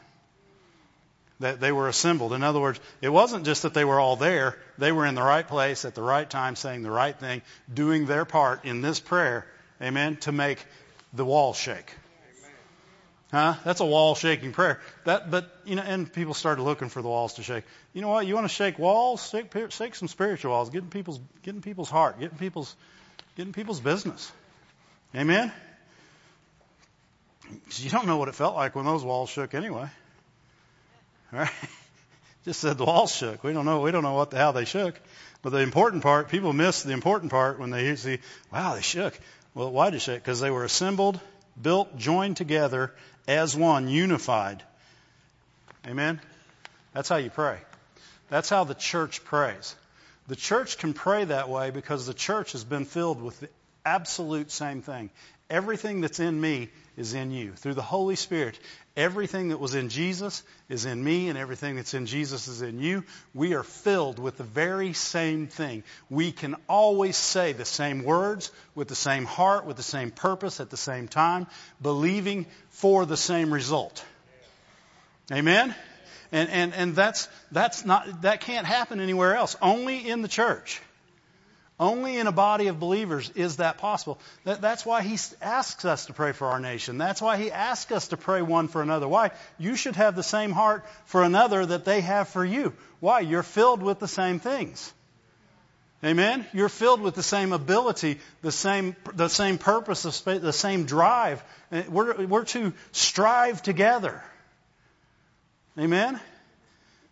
[1.40, 2.34] That they were assembled.
[2.34, 4.58] In other words, it wasn't just that they were all there.
[4.78, 7.42] They were in the right place at the right time, saying the right thing,
[7.74, 9.48] doing their part in this prayer,
[9.82, 10.60] amen, to make
[11.14, 11.96] the wall shake.
[13.32, 13.54] Huh?
[13.64, 14.82] That's a wall shaking prayer.
[15.06, 17.64] That, but you know, and people started looking for the walls to shake.
[17.94, 18.26] You know what?
[18.26, 19.30] You want to shake walls?
[19.30, 20.72] Shake, shake some spiritual walls.
[20.72, 22.76] Getting people's, getting people's heart, getting people's
[23.40, 24.30] getting people's business.
[25.16, 25.54] Amen?
[27.78, 29.88] You don't know what it felt like when those walls shook anyway.
[31.32, 31.50] All right?
[32.44, 33.42] Just said the walls shook.
[33.42, 33.80] We don't know.
[33.80, 35.00] We don't know what the, how they shook.
[35.42, 38.20] But the important part, people miss the important part when they see,
[38.52, 39.18] wow, they shook.
[39.54, 40.22] Well, why did shake?
[40.22, 41.18] Because they were assembled,
[41.62, 42.94] built, joined together
[43.26, 44.62] as one, unified.
[45.88, 46.20] Amen?
[46.94, 47.60] That's how you pray.
[48.30, 49.78] That's how the church prays.
[50.30, 53.50] The church can pray that way because the church has been filled with the
[53.84, 55.10] absolute same thing.
[55.50, 57.54] Everything that's in me is in you.
[57.54, 58.60] Through the Holy Spirit,
[58.96, 62.78] everything that was in Jesus is in me, and everything that's in Jesus is in
[62.78, 63.04] you.
[63.34, 65.82] We are filled with the very same thing.
[66.12, 70.60] We can always say the same words with the same heart, with the same purpose
[70.60, 71.48] at the same time,
[71.82, 74.06] believing for the same result.
[75.32, 75.74] Amen?
[76.32, 79.56] And, and, and that's, that's not, that can't happen anywhere else.
[79.62, 80.82] Only in the church.
[81.80, 84.20] Only in a body of believers is that possible.
[84.44, 86.98] That, that's why he asks us to pray for our nation.
[86.98, 89.08] That's why he asks us to pray one for another.
[89.08, 89.32] Why?
[89.58, 92.74] You should have the same heart for another that they have for you.
[93.00, 93.22] Why?
[93.22, 94.94] You're filled with the same things.
[96.04, 96.46] Amen?
[96.54, 101.44] You're filled with the same ability, the same, the same purpose, the same drive.
[101.90, 104.22] We're, we're to strive together.
[105.78, 106.20] Amen?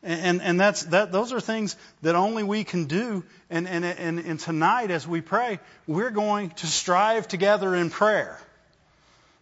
[0.04, 3.24] And, and that's, that, those are things that only we can do.
[3.50, 8.40] And, and, and, and tonight, as we pray, we're going to strive together in prayer.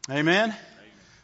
[0.09, 0.55] Amen?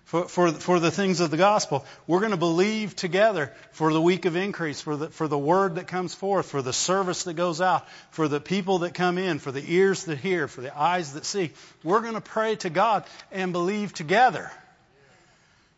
[0.06, 1.86] For, for, for the things of the gospel.
[2.06, 5.76] We're going to believe together for the week of increase, for the, for the word
[5.76, 9.40] that comes forth, for the service that goes out, for the people that come in,
[9.40, 11.52] for the ears that hear, for the eyes that see.
[11.82, 14.52] We're going to pray to God and believe together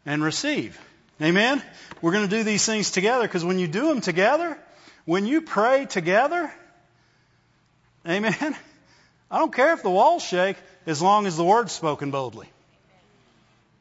[0.03, 0.79] and receive.
[1.21, 1.61] Amen?
[2.03, 4.57] We're going to do these things together because when you do them together,
[5.05, 6.53] when you pray together,
[8.05, 8.57] amen,
[9.31, 12.49] I don't care if the walls shake as long as the word's spoken boldly.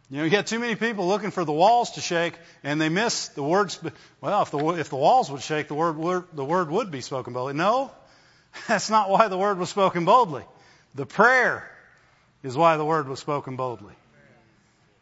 [0.08, 2.90] You know, you get too many people looking for the walls to shake, and they
[2.90, 3.80] miss the words.
[4.20, 7.00] Well, if the if the walls would shake, the word, word the word would be
[7.00, 7.54] spoken boldly.
[7.54, 7.90] No,
[8.68, 10.44] that's not why the word was spoken boldly.
[10.94, 11.68] The prayer
[12.44, 13.94] is why the word was spoken boldly.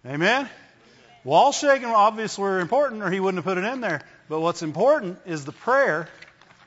[0.06, 0.48] Amen.
[1.22, 4.00] Wall shaking obviously were important, or he wouldn't have put it in there.
[4.28, 6.09] But what's important is the prayer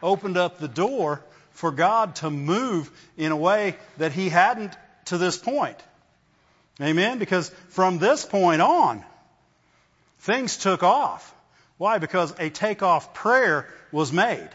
[0.02, 5.18] opened up the door for God to move in a way that he hadn't to
[5.18, 5.78] this point.
[6.82, 7.20] Amen?
[7.20, 9.04] Because from this point on,
[10.20, 11.34] things took off.
[11.78, 11.98] Why?
[11.98, 14.50] Because a takeoff prayer was made.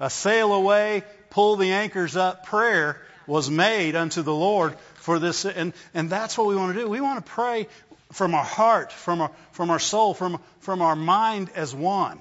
[0.00, 5.44] A sail away, pull the anchors up prayer was made unto the Lord for this.
[5.44, 6.88] And, and that's what we want to do.
[6.88, 7.68] We want to pray
[8.14, 12.18] from our heart, from our, from our soul, from, from our mind as one.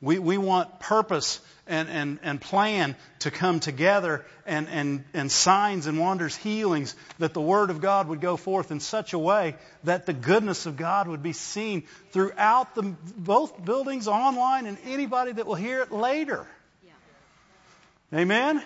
[0.00, 5.86] We, we want purpose and, and, and plan to come together and, and, and signs
[5.86, 9.54] and wonders, healings, that the Word of God would go forth in such a way
[9.84, 15.30] that the goodness of God would be seen throughout the, both buildings online and anybody
[15.30, 16.44] that will hear it later.
[16.84, 18.18] Yeah.
[18.18, 18.56] Amen?
[18.56, 18.64] Amen?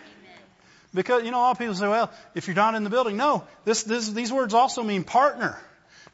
[0.94, 3.18] Because, you know, a lot of people say, well, if you're not in the building.
[3.18, 5.61] No, this, this, these words also mean partner.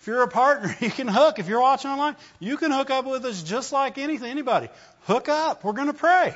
[0.03, 1.39] If you're a partner, you can hook.
[1.39, 4.69] If you're watching online, you can hook up with us just like anything, anybody.
[5.03, 5.63] Hook up.
[5.63, 6.35] We're going to pray.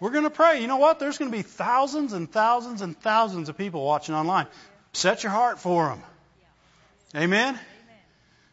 [0.00, 0.60] We're going to pray.
[0.60, 0.98] You know what?
[0.98, 4.48] There's going to be thousands and thousands and thousands of people watching online.
[4.92, 6.02] Set your heart for them.
[7.14, 7.54] Amen?
[7.54, 7.60] Amen.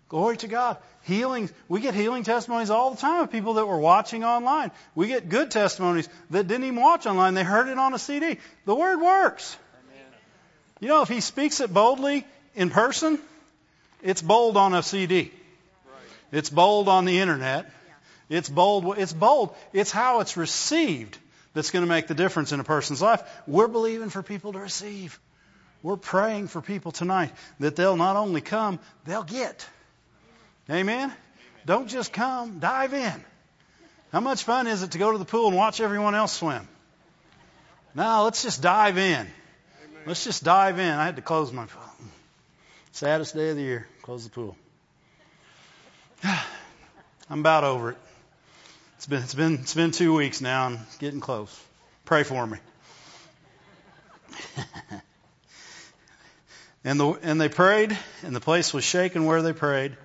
[0.08, 0.78] Glory to God.
[1.02, 1.50] Healing.
[1.68, 4.70] We get healing testimonies all the time of people that were watching online.
[4.94, 7.34] We get good testimonies that didn't even watch online.
[7.34, 8.38] They heard it on a CD.
[8.66, 9.58] The Word works.
[9.90, 10.06] Amen.
[10.80, 13.20] You know, if He speaks it boldly in person,
[14.06, 15.32] it's bold on a CD.
[16.32, 17.70] It's bold on the internet.
[18.30, 18.98] It's bold.
[19.00, 19.56] It's bold.
[19.74, 21.18] It's how it's received
[21.54, 23.24] that's going to make the difference in a person's life.
[23.48, 25.20] We're believing for people to receive.
[25.82, 29.68] We're praying for people tonight that they'll not only come, they'll get.
[30.70, 31.12] Amen?
[31.66, 33.26] Don't just come, dive in.
[34.12, 36.68] How much fun is it to go to the pool and watch everyone else swim?
[37.96, 39.28] No, let's just dive in.
[40.06, 40.92] Let's just dive in.
[40.92, 41.66] I had to close my
[42.96, 43.86] saddest day of the year.
[44.04, 44.56] Close the pool.
[46.24, 47.98] I'm about over it.
[48.96, 50.66] It's been, it's been, it's been two weeks now.
[50.66, 51.62] I'm getting close.
[52.06, 52.58] Pray for me.
[56.86, 59.98] and, the, and they prayed, and the place was shaken where they prayed.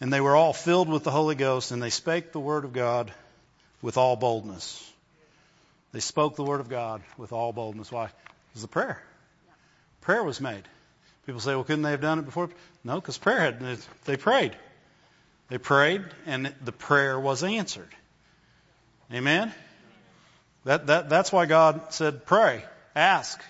[0.00, 2.72] And they were all filled with the Holy Ghost, and they spake the word of
[2.72, 3.12] God
[3.80, 4.92] with all boldness.
[5.92, 7.92] They spoke the word of God with all boldness.
[7.92, 8.06] Why?
[8.06, 8.12] It
[8.54, 9.00] was a prayer.
[10.00, 10.64] Prayer was made.
[11.26, 12.50] People say, well, couldn't they have done it before?
[12.82, 14.56] No, because prayer had, they prayed.
[15.48, 17.88] They prayed, and the prayer was answered.
[19.12, 19.52] Amen?
[20.64, 23.40] That, that, that's why God said, pray, ask.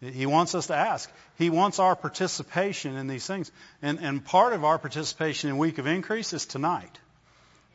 [0.00, 1.10] He wants us to ask.
[1.38, 3.50] He wants our participation in these things.
[3.82, 6.98] And, and part of our participation in Week of Increase is tonight.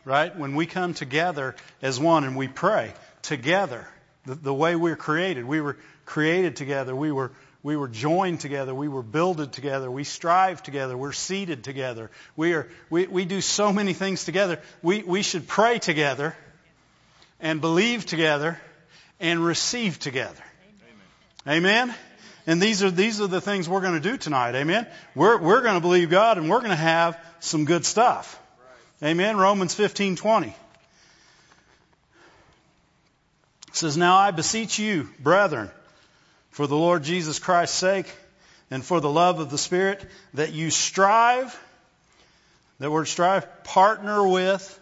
[0.03, 0.35] Right?
[0.35, 3.87] When we come together as one and we pray together,
[4.25, 5.45] the, the way we're created.
[5.45, 6.95] We were created together.
[6.95, 7.31] We were
[7.63, 8.73] we were joined together.
[8.73, 9.89] We were builded together.
[9.89, 10.97] We strive together.
[10.97, 12.09] We're seated together.
[12.35, 14.59] We, are, we, we do so many things together.
[14.81, 16.35] We, we should pray together
[17.39, 18.59] and believe together
[19.19, 20.43] and receive together.
[21.47, 21.65] Amen?
[21.87, 21.95] Amen?
[22.47, 24.55] And these are, these are the things we're going to do tonight.
[24.55, 24.87] Amen?
[25.13, 28.39] We're, we're going to believe God and we're going to have some good stuff.
[29.03, 29.37] Amen?
[29.37, 30.47] Romans 15, 20.
[30.47, 30.55] It
[33.73, 35.69] says, Now I beseech you, brethren,
[36.51, 38.13] for the Lord Jesus Christ's sake
[38.69, 41.57] and for the love of the Spirit, that you strive,
[42.79, 44.79] that word strive, partner with,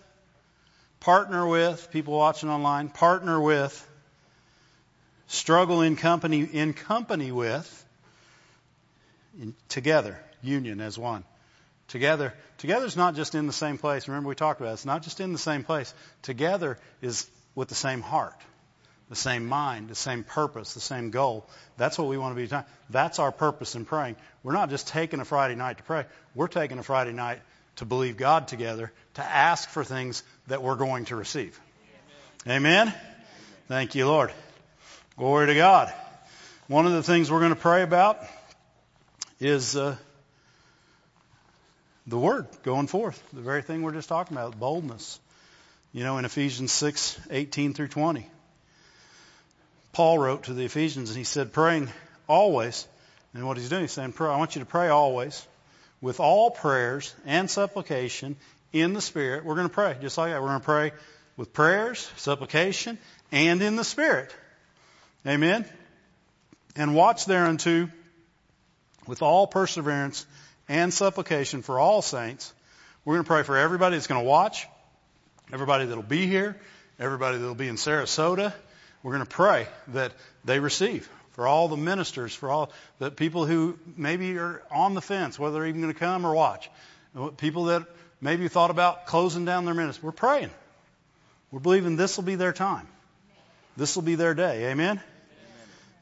[0.99, 3.87] partner with, people watching online, partner with,
[5.27, 7.85] struggle in company, in company with,
[9.39, 11.23] in, together, union as one.
[11.87, 14.07] Together, together is not just in the same place.
[14.07, 14.73] Remember we talked about it.
[14.73, 15.93] It's not just in the same place.
[16.21, 18.35] Together is with the same heart
[19.09, 21.45] the same mind, the same purpose, the same goal.
[21.77, 22.63] That's what we want to be.
[22.89, 24.15] That's our purpose in praying.
[24.43, 26.05] We're not just taking a Friday night to pray.
[26.35, 27.41] We're taking a Friday night
[27.77, 31.59] to believe God together, to ask for things that we're going to receive.
[32.45, 32.87] Amen?
[32.87, 32.93] Amen?
[33.67, 34.31] Thank you, Lord.
[35.17, 35.93] Glory to God.
[36.67, 38.19] One of the things we're going to pray about
[39.39, 39.95] is uh,
[42.05, 43.21] the Word going forth.
[43.33, 45.19] The very thing we're just talking about, boldness.
[45.93, 48.29] You know, in Ephesians 6, 18 through 20.
[49.91, 51.89] Paul wrote to the Ephesians and he said, praying
[52.27, 52.87] always.
[53.33, 55.45] And what he's doing, he's saying, I want you to pray always
[56.01, 58.35] with all prayers and supplication
[58.71, 59.45] in the Spirit.
[59.45, 60.41] We're going to pray just like that.
[60.41, 60.91] We're going to pray
[61.37, 62.97] with prayers, supplication,
[63.31, 64.33] and in the Spirit.
[65.27, 65.65] Amen.
[66.75, 67.89] And watch thereunto
[69.07, 70.25] with all perseverance
[70.67, 72.53] and supplication for all saints.
[73.05, 74.67] We're going to pray for everybody that's going to watch,
[75.51, 76.55] everybody that'll be here,
[76.99, 78.53] everybody that'll be in Sarasota,
[79.03, 80.11] we're going to pray that
[80.43, 85.01] they receive for all the ministers, for all the people who maybe are on the
[85.01, 86.69] fence, whether they're even going to come or watch,
[87.37, 87.85] people that
[88.19, 90.05] maybe thought about closing down their ministry.
[90.05, 90.49] We're praying.
[91.51, 92.87] We're believing this will be their time.
[93.77, 94.71] This will be their day.
[94.71, 94.99] Amen?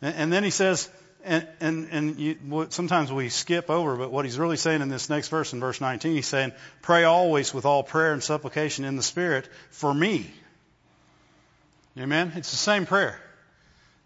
[0.02, 0.90] And, and then he says,
[1.24, 5.10] and, and, and you, sometimes we skip over, but what he's really saying in this
[5.10, 8.96] next verse, in verse 19, he's saying, pray always with all prayer and supplication in
[8.96, 10.32] the Spirit for me
[12.00, 12.34] Amen?
[12.36, 13.20] It's the same prayer.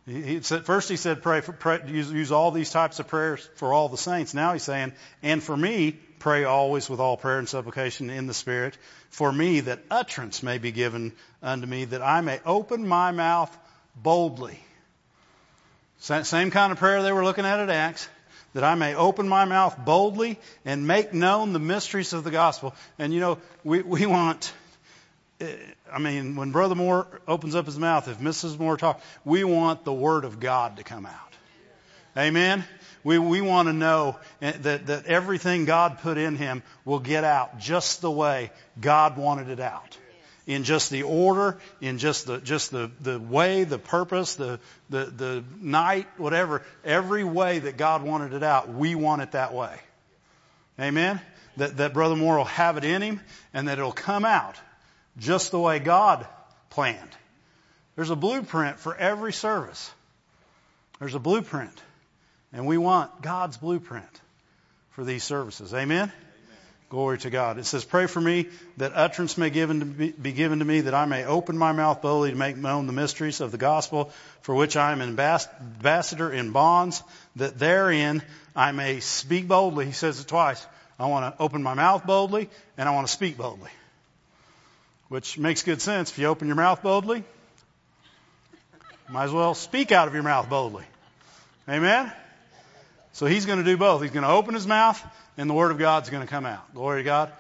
[0.08, 3.48] He, said, first he said, pray, for, pray use, use all these types of prayers
[3.56, 4.34] for all the saints.
[4.34, 8.34] Now he's saying, and for me, pray always with all prayer and supplication in the
[8.34, 8.78] Spirit,
[9.10, 13.56] for me that utterance may be given unto me, that I may open my mouth
[13.96, 14.60] boldly.
[16.00, 18.10] Same kind of prayer they were looking at at Acts,
[18.54, 22.74] that I may open my mouth boldly and make known the mysteries of the gospel.
[22.98, 24.52] And you know, we, we want
[25.92, 28.58] I mean, when Brother Moore opens up his mouth, if Mrs.
[28.58, 31.32] Moore talks, we want the Word of God to come out.
[32.18, 32.64] Amen?
[33.04, 37.24] We, we want to know eh, that, that everything God put in him will get
[37.24, 39.98] out just the way God wanted it out.
[40.48, 45.06] In just the order, in just the, just the, the way, the purpose, the, the,
[45.06, 49.76] the night, whatever, every way that God wanted it out, we want it that way.
[50.80, 51.22] Amen?
[51.58, 53.22] That, that Brother Moore will have it in him
[53.54, 54.56] and that it'll come out
[55.18, 56.26] just the way God
[56.70, 57.10] planned.
[57.96, 59.92] There's a blueprint for every service.
[61.00, 61.82] There's a blueprint.
[62.54, 64.22] And we want God's blueprint
[64.92, 65.74] for these services.
[65.74, 66.04] Amen?
[66.04, 66.12] Amen?
[66.90, 67.58] Glory to God.
[67.58, 68.48] It says, Pray for me
[68.78, 72.38] that utterance may be given to me, that I may open my mouth boldly to
[72.38, 77.04] make known the mysteries of the gospel, for which I am ambassador in bonds,
[77.38, 78.22] that therein
[78.56, 79.86] I may speak boldly.
[79.86, 80.66] He says it twice.
[81.00, 83.70] I want to open my mouth boldly, and I want to speak boldly
[85.12, 86.10] which makes good sense.
[86.10, 87.26] If you open your mouth boldly,
[89.10, 90.86] might as well speak out of your mouth boldly.
[91.68, 92.10] Amen?
[93.12, 94.04] So he's going to do both.
[94.04, 95.06] He's going to open his mouth,
[95.38, 96.74] and the word of God's going to come out.
[96.74, 97.34] Glory to God.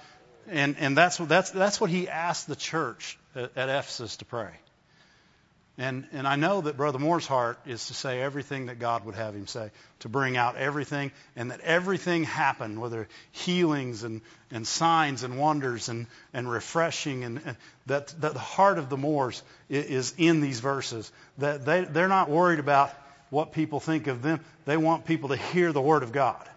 [0.49, 4.25] And, and that's, what, that's, that's what he asked the church at, at Ephesus to
[4.25, 4.51] pray.
[5.77, 9.15] And, and I know that Brother Moore's heart is to say everything that God would
[9.15, 14.67] have him say, to bring out everything, and that everything happened, whether healings and, and
[14.67, 19.41] signs and wonders and, and refreshing, and, and that, that the heart of the Moores
[19.69, 21.11] is, is in these verses.
[21.38, 22.91] That they, they're not worried about
[23.30, 24.41] what people think of them.
[24.65, 26.47] They want people to hear the Word of God.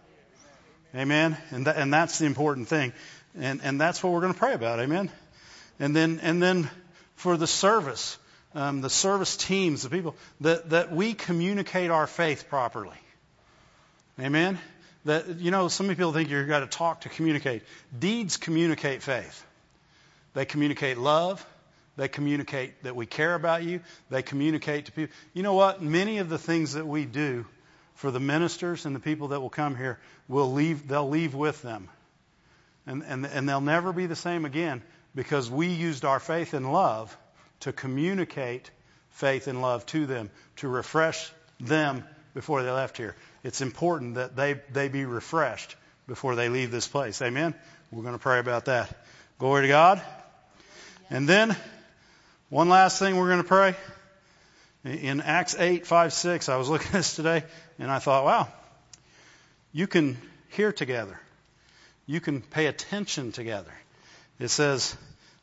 [0.95, 1.37] Amen?
[1.51, 2.93] And, that, and that's the important thing.
[3.37, 4.81] And, and that's what we're going to pray about.
[4.81, 5.11] Amen?
[5.79, 6.69] And then, and then
[7.17, 8.19] for the service
[8.55, 12.97] um, the service teams, the people, that, that we communicate our faith properly.
[14.21, 14.59] Amen?
[15.05, 17.63] That, you know, some people think you've got to talk to communicate.
[17.99, 19.45] Deeds communicate faith.
[20.35, 21.45] They communicate love.
[21.97, 23.81] They communicate that we care about you.
[24.11, 25.15] They communicate to people.
[25.33, 25.83] You know what?
[25.83, 27.47] Many of the things that we do
[27.95, 31.63] for the ministers and the people that will come here will leave they'll leave with
[31.63, 31.89] them.
[32.87, 34.83] And, and, and they'll never be the same again
[35.15, 37.17] because we used our faith and love
[37.61, 38.71] to communicate
[39.11, 41.31] faith and love to them, to refresh
[41.61, 43.15] them before they left here.
[43.43, 45.77] It's important that they, they be refreshed
[46.07, 47.23] before they leave this place.
[47.23, 47.55] Amen?
[47.91, 48.95] We're going to pray about that.
[49.39, 50.03] Glory to God.
[51.11, 51.57] And then,
[52.51, 53.75] one last thing we're going to pray.
[54.85, 57.45] In Acts 8, 5, 6, I was looking at this today
[57.79, 58.49] and I thought, wow,
[59.73, 60.19] you can
[60.51, 61.19] hear together.
[62.07, 63.73] You can pay attention together.
[64.39, 64.97] It says,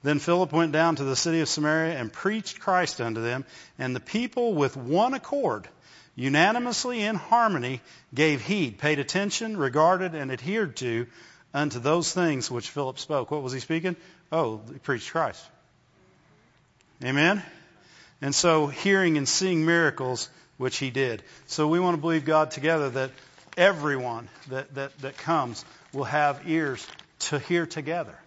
[0.04, 3.46] Then Philip went down to the city of Samaria and preached Christ unto them,
[3.78, 5.68] and the people with one accord,
[6.16, 7.82] unanimously in harmony,
[8.14, 11.08] gave heed, paid attention, regarded, and adhered to
[11.54, 13.30] unto those things which Philip spoke.
[13.30, 13.96] What was he speaking?
[14.32, 15.46] Oh, he preached Christ.
[17.04, 17.44] Amen?
[18.22, 21.24] And so hearing and seeing miracles, which he did.
[21.48, 23.12] So we want to believe God together that
[23.58, 26.86] everyone that, that, that comes will have ears
[27.20, 28.18] to hear together.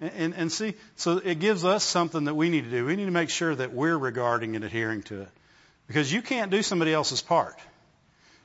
[0.00, 2.86] And, and, and see, so it gives us something that we need to do.
[2.86, 5.28] We need to make sure that we're regarding and adhering to it.
[5.86, 7.58] Because you can't do somebody else's part.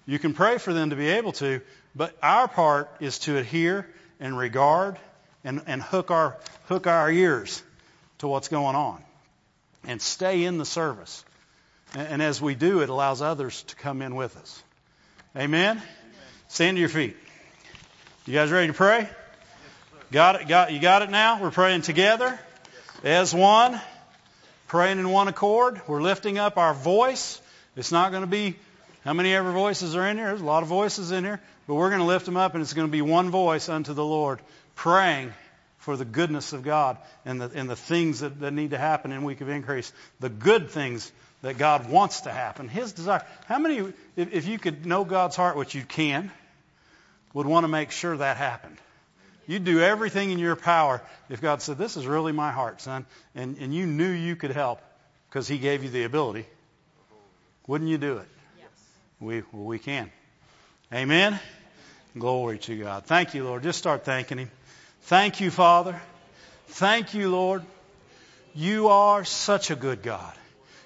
[0.06, 1.62] You can pray for them to be able to,
[1.96, 3.88] but our part is to adhere
[4.20, 4.98] and regard
[5.44, 7.62] and, and hook our hook our ears
[8.20, 9.02] to what's going on
[9.88, 11.24] and stay in the service.
[11.94, 14.64] And, and as we do, it allows others to come in with us.
[15.36, 15.78] Amen?
[15.78, 15.84] Amen.
[16.48, 17.16] Stand to your feet.
[18.26, 19.10] You guys ready to pray?
[20.16, 20.48] Got it?
[20.48, 21.42] Got, you got it now?
[21.42, 22.40] We're praying together
[23.04, 23.82] as one,
[24.66, 25.82] praying in one accord.
[25.88, 27.42] We're lifting up our voice.
[27.76, 28.56] It's not going to be
[29.04, 30.28] how many ever voices are in here.
[30.28, 32.62] There's a lot of voices in here, but we're going to lift them up, and
[32.62, 34.40] it's going to be one voice unto the Lord,
[34.76, 35.34] praying
[35.80, 39.12] for the goodness of God and the, and the things that, that need to happen
[39.12, 39.92] in week of increase,
[40.22, 41.12] the good things
[41.42, 43.26] that God wants to happen, His desire.
[43.48, 46.32] How many, if, if you could know God's heart, which you can,
[47.34, 48.78] would want to make sure that happened?
[49.48, 53.06] You'd do everything in your power if God said, This is really my heart, son,
[53.36, 54.82] and, and you knew you could help
[55.30, 56.46] because He gave you the ability.
[57.68, 58.28] Wouldn't you do it?
[58.58, 58.68] Yes.
[59.20, 60.12] We, well, we can.
[60.94, 61.40] Amen?
[62.18, 63.06] Glory to God.
[63.06, 63.64] Thank you, Lord.
[63.64, 64.52] Just start thanking Him.
[65.04, 66.00] Thank you, Father.
[66.68, 67.64] Thank you, Lord.
[68.54, 70.34] You are such a good God.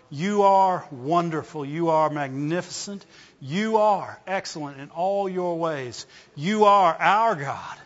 [0.10, 1.64] You are wonderful.
[1.64, 3.06] You are magnificent.
[3.40, 6.06] You are excellent in all your ways.
[6.36, 7.78] You are our God.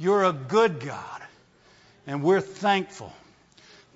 [0.00, 1.22] You're a good God.
[2.06, 3.12] And we're thankful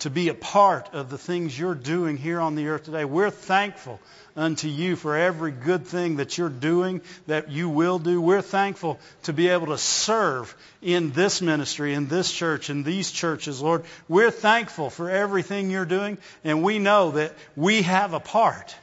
[0.00, 3.06] to be a part of the things you're doing here on the earth today.
[3.06, 3.98] We're thankful
[4.36, 8.20] unto you for every good thing that you're doing, that you will do.
[8.20, 13.10] We're thankful to be able to serve in this ministry, in this church, in these
[13.10, 13.84] churches, Lord.
[14.06, 18.76] We're thankful for everything you're doing, and we know that we have a part.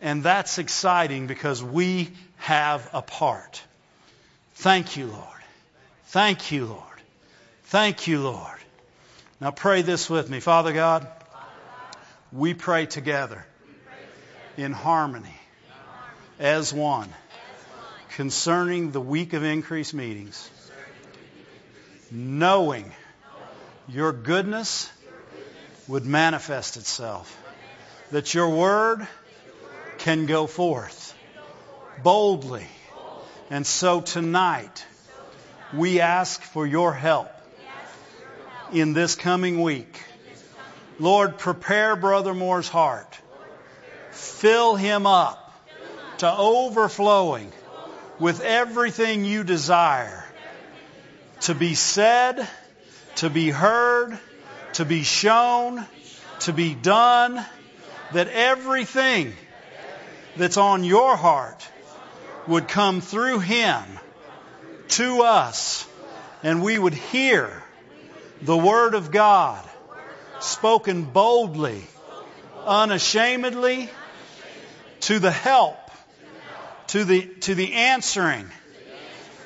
[0.00, 3.62] And that's exciting because we have a part.
[4.54, 5.39] Thank you, Lord.
[6.10, 6.82] Thank you, Lord.
[7.66, 8.58] Thank you, Lord.
[9.40, 10.40] Now pray this with me.
[10.40, 11.06] Father God,
[12.32, 13.46] we pray together
[14.56, 15.36] in harmony
[16.40, 17.08] as one
[18.16, 20.50] concerning the week of increased meetings,
[22.10, 22.90] knowing
[23.88, 24.90] your goodness
[25.86, 27.40] would manifest itself,
[28.10, 29.06] that your word
[29.98, 31.14] can go forth
[32.02, 32.66] boldly.
[33.48, 34.84] And so tonight,
[35.72, 37.30] we ask for your help
[38.72, 40.02] in this coming week.
[40.98, 43.18] Lord, prepare Brother Moore's heart
[44.10, 45.52] Fill him up
[46.18, 47.52] to overflowing
[48.18, 50.24] with everything you desire
[51.42, 52.46] to be said,
[53.16, 54.18] to be heard,
[54.74, 55.86] to be shown,
[56.40, 57.44] to be done,
[58.12, 59.32] that everything
[60.36, 61.66] that's on your heart
[62.46, 63.84] would come through him
[64.90, 65.86] to us
[66.42, 67.62] and we would hear
[68.42, 69.62] the Word of God
[70.40, 71.82] spoken boldly,
[72.64, 73.90] unashamedly,
[75.00, 75.78] to the help,
[76.88, 78.46] to the, to the answering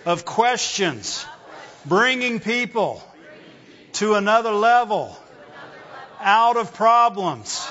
[0.07, 1.27] of questions,
[1.87, 3.03] bringing people
[3.95, 5.17] to another level,
[6.21, 7.67] out of problems,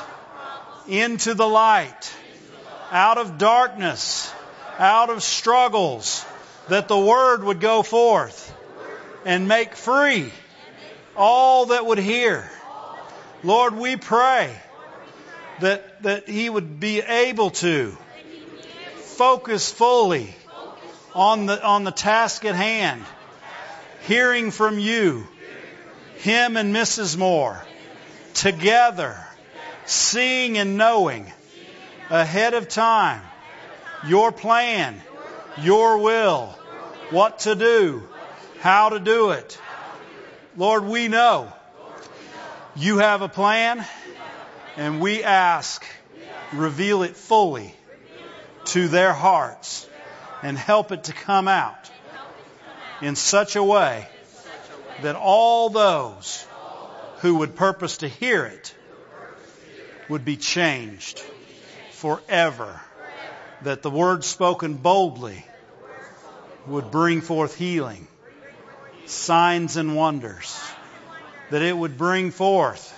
[0.88, 2.14] into the light,
[2.92, 4.32] out of darkness,
[4.78, 6.26] out of struggles,
[6.70, 8.54] that the Word would go forth
[9.26, 10.32] and make free
[11.16, 12.50] all that would hear.
[13.44, 14.56] Lord, we pray
[15.60, 17.98] that, that he would be able to
[18.96, 20.34] focus fully
[21.14, 23.04] on the, on the task at hand,
[24.08, 25.28] hearing from you,
[26.18, 27.18] him and Mrs.
[27.18, 27.64] Moore,
[28.34, 29.18] together,
[29.86, 31.32] seeing and knowing
[32.10, 33.22] ahead of time
[34.08, 35.02] your plan,
[35.62, 36.58] your will,
[37.10, 38.08] what to do,
[38.60, 39.60] how to do it.
[40.58, 41.52] Lord, we know
[42.76, 43.86] you have a plan
[44.78, 45.86] and we ask,
[46.54, 47.74] reveal it fully
[48.66, 49.88] to their hearts
[50.42, 51.90] and help it to come out
[53.02, 54.08] in such a way
[55.02, 56.46] that all those
[57.18, 58.76] who would purpose to hear it
[60.10, 61.24] would be changed
[61.92, 62.82] forever.
[63.64, 65.46] That the word spoken boldly
[66.68, 68.08] would bring forth healing,
[69.06, 70.60] signs and wonders.
[71.50, 72.94] That it would bring forth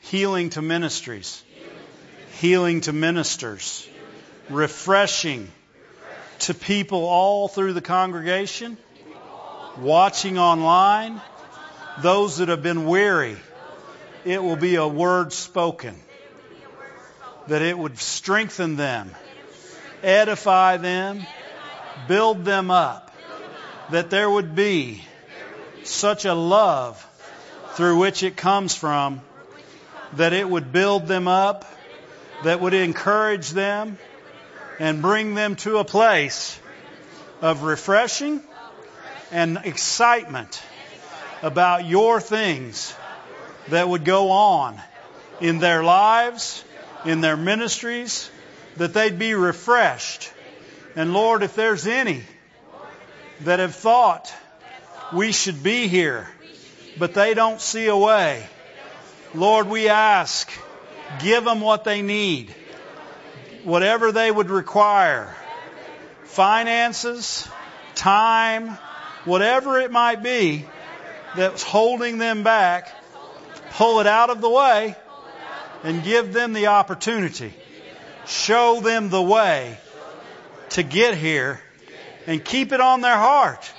[0.00, 1.42] healing to ministries,
[2.38, 3.88] healing to ministers,
[4.48, 5.50] refreshing
[6.40, 8.76] to people all through the congregation,
[9.78, 11.20] watching online,
[12.02, 13.36] those that have been weary.
[14.24, 15.96] It will be a word spoken
[17.48, 19.14] that it would strengthen them,
[20.02, 21.26] edify them,
[22.08, 23.10] build them up,
[23.90, 25.02] that there would be
[25.82, 27.06] such a love
[27.74, 29.20] through which it comes from
[30.16, 31.64] that it would build them up,
[32.44, 33.98] that would encourage them,
[34.78, 36.58] and bring them to a place
[37.40, 38.42] of refreshing
[39.30, 40.62] and excitement
[41.42, 42.94] about your things
[43.68, 44.80] that would go on
[45.40, 46.64] in their lives,
[47.04, 48.30] in their ministries,
[48.76, 50.32] that they'd be refreshed.
[50.96, 52.22] And Lord, if there's any
[53.40, 54.32] that have thought
[55.12, 56.28] we should be here,
[56.98, 58.46] but they don't see a way,
[59.34, 60.50] Lord, we ask,
[61.20, 62.54] give them what they need,
[63.64, 65.34] whatever they would require.
[66.24, 67.48] Finances,
[67.94, 68.78] time,
[69.24, 70.66] whatever it might be
[71.36, 72.92] that's holding them back,
[73.72, 74.96] pull it out of the way
[75.84, 77.54] and give them the opportunity.
[78.26, 79.78] Show them the way
[80.70, 81.60] to get here
[82.26, 83.70] and keep it on their heart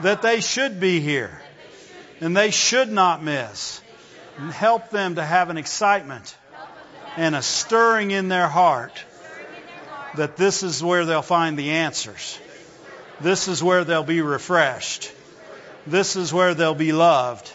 [0.00, 1.40] that they should be here
[2.20, 3.82] and they should not miss
[4.38, 6.36] and help them to have an excitement
[7.16, 9.04] and a stirring in their heart
[10.16, 12.38] that this is where they'll find the answers.
[13.20, 15.12] This is where they'll be refreshed.
[15.86, 17.52] This is where they'll be loved.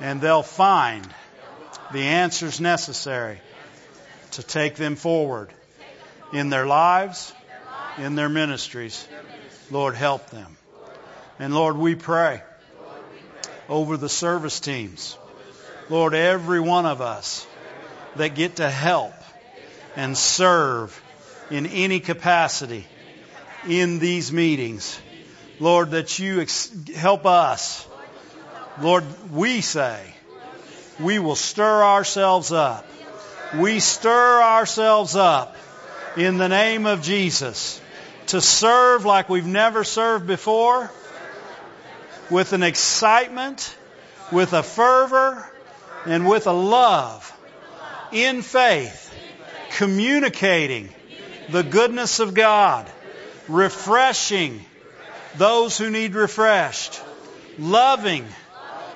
[0.00, 1.06] And they'll find
[1.92, 3.40] the answers necessary
[4.32, 5.52] to take them forward
[6.32, 7.32] in their lives,
[7.98, 9.06] in their ministries.
[9.70, 10.56] Lord, help them.
[11.38, 12.42] And Lord, we pray
[13.68, 15.16] over the service teams.
[15.88, 17.46] Lord, every one of us
[18.16, 19.14] that get to help
[19.96, 21.00] and serve
[21.50, 22.86] in any capacity
[23.66, 24.98] in these meetings.
[25.60, 27.86] Lord, that you ex- help us.
[28.80, 30.00] Lord, we say
[31.00, 32.86] we will stir ourselves up.
[33.56, 35.56] We stir ourselves up
[36.16, 37.80] in the name of Jesus
[38.28, 40.90] to serve like we've never served before
[42.30, 43.74] with an excitement,
[44.30, 45.50] with a fervor,
[46.04, 47.32] and with a love
[48.12, 49.14] in faith,
[49.70, 50.90] communicating
[51.48, 52.90] the goodness of God,
[53.48, 54.64] refreshing
[55.36, 57.00] those who need refreshed,
[57.58, 58.26] loving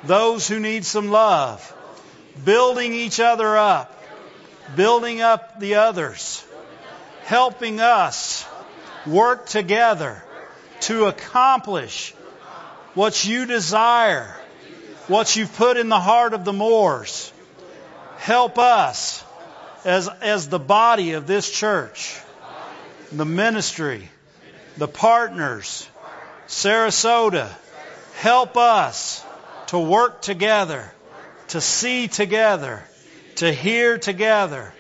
[0.05, 1.72] those who need some love,
[2.45, 4.03] building each other up,
[4.77, 6.45] building up the others,
[7.25, 8.47] helping us
[9.07, 10.23] work together
[10.81, 12.13] to accomplish
[12.95, 14.37] what you desire
[15.09, 17.33] what you've put in the heart of the Moores.
[18.19, 19.25] Help us
[19.85, 22.21] as, as the body of this church,
[23.11, 24.09] the ministry,
[24.77, 25.89] the partners,
[26.47, 27.51] Sarasota.
[28.15, 29.25] Help us
[29.67, 30.93] to work together,
[31.53, 32.83] to see together,
[33.35, 34.73] to hear together,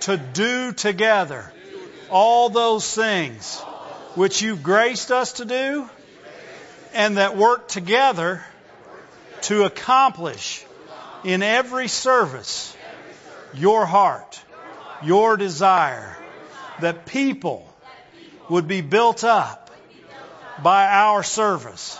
[0.00, 1.52] to do together
[2.10, 3.60] all those things
[4.16, 5.88] which you've graced us to do
[6.92, 8.44] and that work together
[9.42, 10.66] to accomplish
[11.22, 12.76] in every service
[13.54, 14.40] your heart,
[15.04, 16.18] your desire,
[16.80, 17.72] that people
[18.48, 19.70] would be built up
[20.64, 21.96] by our service,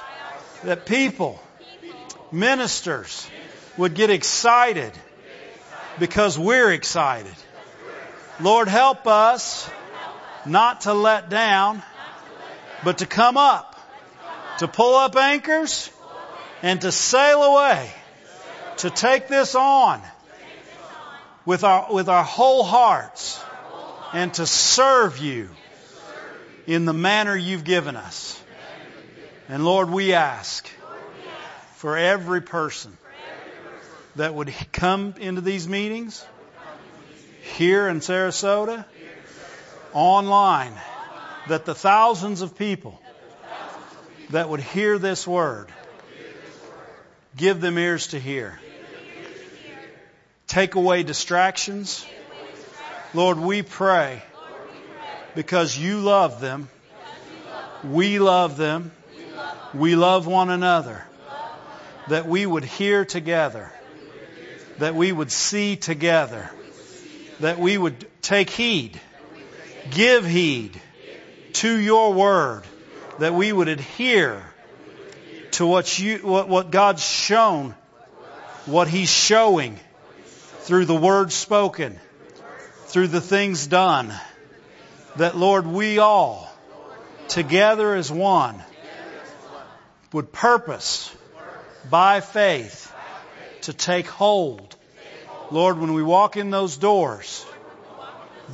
[0.64, 1.40] that people,
[2.32, 3.28] ministers,
[3.78, 4.92] would get excited
[5.98, 7.34] because we're excited.
[8.40, 9.70] Lord, help us
[10.44, 11.82] not to let down,
[12.84, 13.78] but to come up,
[14.58, 15.90] to pull up anchors
[16.62, 17.90] and to sail away,
[18.78, 20.02] to take this on
[21.44, 23.40] with our, with our whole hearts
[24.12, 25.50] and to serve you
[26.66, 28.40] in the manner you've given us.
[29.48, 30.68] And Lord, we ask
[31.76, 32.96] for every person
[34.18, 36.26] that would come into these meetings
[37.56, 38.84] here in Sarasota
[39.92, 40.74] online
[41.46, 43.00] that the thousands of people
[44.30, 45.68] that would hear this word
[47.36, 48.58] give them ears to hear.
[50.48, 52.04] Take away distractions.
[53.14, 54.20] Lord, we pray
[55.36, 56.68] because you love them.
[57.84, 58.90] We love them.
[59.72, 61.04] We love one another.
[62.08, 63.72] That we would hear together.
[64.78, 66.50] That we would see together.
[67.40, 69.00] That we would take heed.
[69.90, 70.80] Give heed
[71.54, 72.62] to your word.
[73.18, 74.44] That we would adhere
[75.52, 77.74] to what you, what, what God's shown,
[78.66, 79.78] what He's showing
[80.60, 81.98] through the words spoken,
[82.86, 84.12] through the things done.
[85.16, 86.48] That Lord, we all,
[87.26, 88.62] together as one,
[90.12, 91.14] would purpose
[91.90, 92.92] by faith
[93.68, 94.74] to take hold.
[95.50, 97.44] Lord, when we walk in those doors,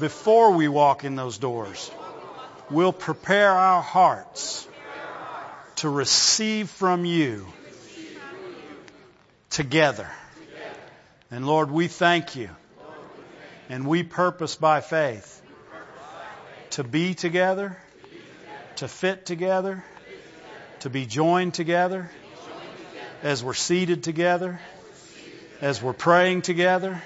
[0.01, 1.89] before we walk in those doors,
[2.69, 4.67] we'll prepare our hearts
[5.77, 7.47] to receive from you
[9.51, 10.11] together.
[11.31, 12.51] And Lord, we thank you.
[13.69, 15.41] And we purpose by faith
[16.71, 17.77] to be together,
[18.77, 19.85] to fit together,
[20.81, 22.11] to be joined together
[23.23, 24.61] as we're seated together,
[25.65, 27.03] as we're praying together,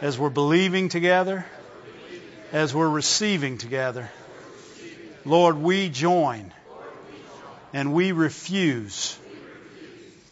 [0.00, 1.46] as we're believing together,
[2.50, 4.10] as we're receiving together.
[5.24, 6.52] Lord, we join
[7.72, 9.16] and we refuse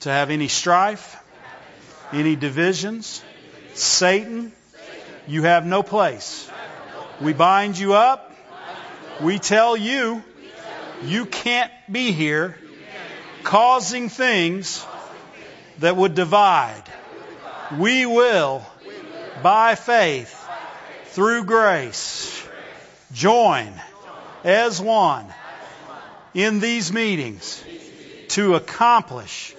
[0.00, 1.22] to have any strife,
[2.12, 3.22] any divisions.
[3.74, 4.50] Satan,
[5.28, 6.50] you have no place.
[7.20, 8.34] We bind you up.
[9.20, 10.24] We tell you,
[11.04, 12.58] you can't be here
[13.44, 14.84] causing things
[15.78, 16.82] that would divide.
[17.78, 18.66] We will,
[19.42, 20.36] by faith,
[21.06, 22.46] through grace,
[23.12, 23.72] join
[24.44, 25.26] as one
[26.34, 27.62] in these meetings
[28.28, 29.54] to accomplish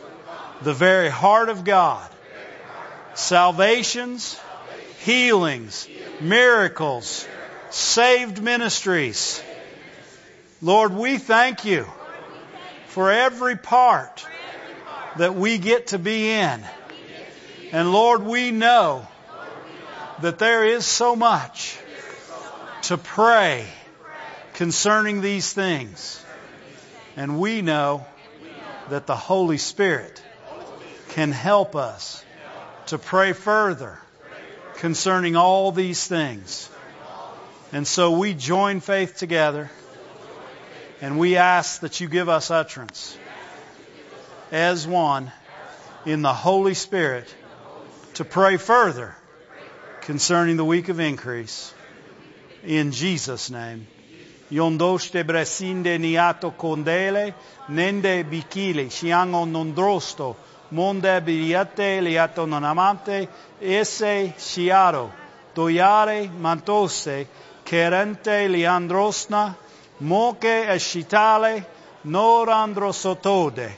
[0.61, 2.09] the very heart of God.
[3.13, 4.39] Salvations,
[4.99, 5.87] healings,
[6.19, 7.27] miracles,
[7.69, 9.41] saved ministries.
[10.61, 11.85] Lord, we thank you
[12.87, 14.25] for every part
[15.17, 16.61] that we get to be in.
[17.71, 19.07] And Lord, we know
[20.21, 21.79] that there is so much
[22.83, 23.65] to pray
[24.55, 26.23] concerning these things.
[27.15, 28.05] And we know
[28.89, 30.21] that the Holy Spirit
[31.09, 32.23] can help us
[32.87, 33.97] to pray further
[34.75, 36.69] concerning all these things.
[37.71, 39.71] And so we join faith together
[40.99, 43.17] and we ask that you give us utterance
[44.51, 45.31] as one
[46.05, 47.33] in the Holy Spirit
[48.21, 49.15] to pray further
[50.01, 51.73] concerning the week of increase.
[52.63, 53.87] In Jesus' name.
[55.23, 56.53] Bresinde niato
[57.69, 58.23] nende
[58.91, 60.35] shiango nondrosto,
[60.69, 61.19] monde
[61.99, 63.27] liato nonamante,
[63.59, 64.35] esse
[66.39, 67.25] mantose,
[68.47, 69.55] liandrosna,
[72.05, 73.71] norandrosotode,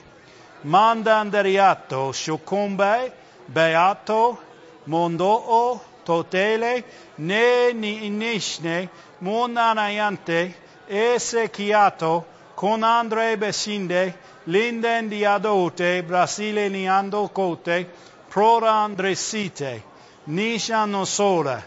[3.47, 4.37] beato,
[4.85, 6.83] mondoo, totele,
[7.17, 8.89] ne ni inishne,
[9.19, 10.53] monanayante,
[10.87, 12.25] ese chiato,
[12.55, 14.13] con andre besinde,
[14.45, 17.87] linden diadote, brasile niando cote,
[18.29, 19.83] prora andresite,
[20.27, 21.61] nisha nosora,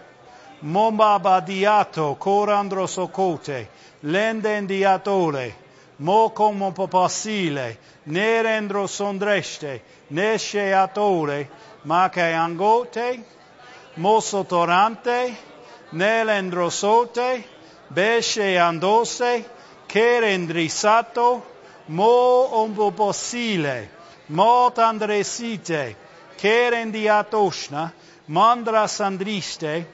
[0.61, 3.68] momba badiato, corandro socote,
[4.01, 5.55] lenden diatole,
[5.99, 11.49] mo como popasile, nerendro sondreste, nesce atore,
[11.87, 13.24] ma che angote,
[13.95, 15.37] mosotorante,
[15.91, 17.47] nell'endrosote,
[17.87, 19.49] besce andose,
[19.87, 21.55] che rendrisato,
[21.87, 23.91] mo omboposile,
[24.26, 25.97] mo tandresite,
[26.34, 27.93] che rendiatosna,
[28.26, 29.93] mandra sandriste,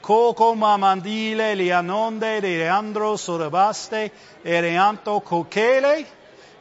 [0.00, 4.10] cocoma mandile lianonde reandro sorabaste
[4.42, 6.04] ereanto cochele,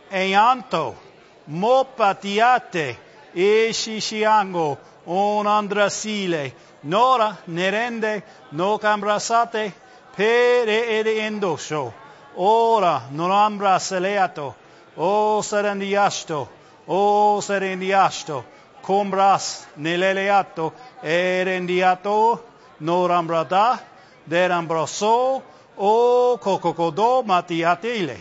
[0.08, 1.02] eanto,
[1.46, 3.03] mo patiate,
[3.36, 6.54] shishiango, on andrasile,
[6.84, 9.74] nora nerende, no cambrasate,
[10.16, 11.94] pere ede endosho,
[12.36, 14.56] ora non ambraseleato,
[14.96, 16.50] o serendiasto,
[16.86, 18.46] o serendiasto,
[18.82, 22.44] combras neleleato, erendiato,
[22.80, 23.82] norambrada,
[24.26, 25.44] derambroso,
[25.76, 28.18] o cococodo matiatile,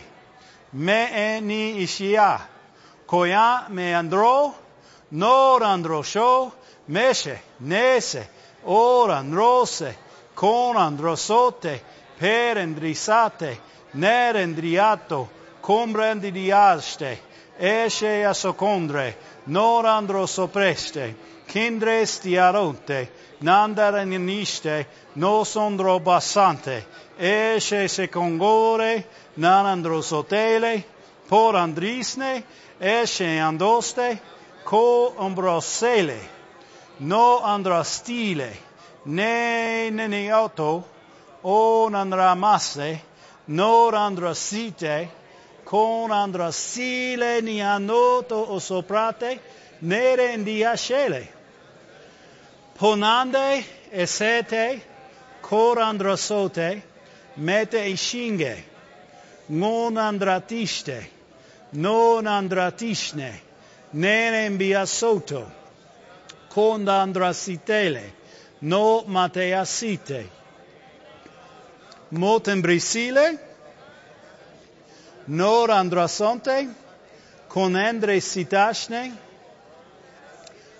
[0.73, 2.39] me eni ishia,
[3.05, 4.62] koya me andro,
[5.13, 6.51] Noran drosho,
[6.87, 8.27] meshe, nese,
[8.65, 9.95] oran rose,
[10.35, 11.81] conan rosote,
[12.19, 13.57] perendrisate,
[13.93, 15.29] nerendriato,
[15.61, 17.17] combrandiriaste,
[17.59, 19.15] eshe a socondre,
[19.47, 21.13] noran rosopreste,
[21.47, 23.07] kindres tiaronte,
[23.41, 24.85] nandareniste,
[25.15, 26.83] nosondro bassante,
[27.19, 29.05] eshe secongore,
[29.37, 30.83] nanandrosotele,
[31.29, 32.43] porandrisne,
[32.79, 34.19] eshe andoste,
[34.63, 36.19] co ombrosele,
[36.99, 38.51] no andrastile,
[39.05, 40.83] ne neniauto,
[41.43, 43.01] o nandramasse,
[43.47, 45.09] no andrasite,
[45.63, 49.39] con andrasile ni anoto o soprate,
[49.79, 51.27] nere indiascele.
[52.73, 54.81] Ponande esete,
[55.41, 56.81] cor andrasote,
[57.35, 58.63] mete ishinge,
[59.47, 61.09] non andratiste,
[61.71, 63.41] non andratishne,
[63.93, 65.51] nere imbiasoto,
[66.47, 68.13] con andrasitele,
[68.59, 70.29] no mateasite.
[72.09, 73.39] Motembrisile,
[75.25, 76.67] nor andrasonte,
[77.47, 79.17] con andre citashne,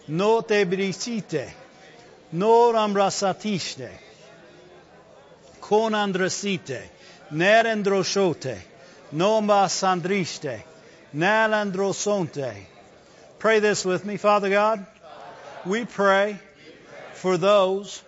[0.05, 1.53] no te brisite,
[2.29, 3.99] nor ambrasatishne,
[5.59, 6.91] con andrasite,
[7.29, 8.65] ner androshote,
[9.11, 10.65] no masandriste,
[11.11, 12.72] nal androsonte.
[13.43, 14.85] Pray this with me, Father God.
[15.65, 16.39] We pray
[17.15, 18.01] for those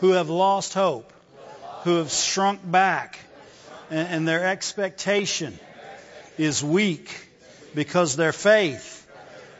[0.00, 1.10] who have lost hope
[1.84, 3.18] who have shrunk back
[3.88, 5.58] and, their expectation
[6.36, 7.26] is weak
[7.74, 9.10] because their faith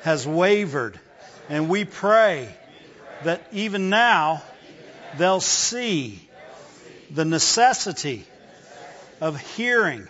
[0.02, 1.00] has wavered.
[1.48, 2.54] And we pray
[3.24, 4.42] that even now
[5.16, 6.20] they'll see
[7.10, 8.26] the necessity
[9.22, 10.08] of hearing,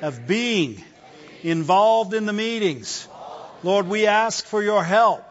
[0.00, 0.82] of being
[1.44, 3.06] involved in the meetings.
[3.62, 5.24] Lord, we ask for your help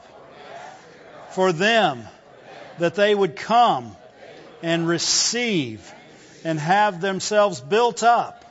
[1.32, 2.08] for them
[2.80, 3.96] that they would come
[4.64, 5.94] and receive
[6.44, 8.46] and have themselves built up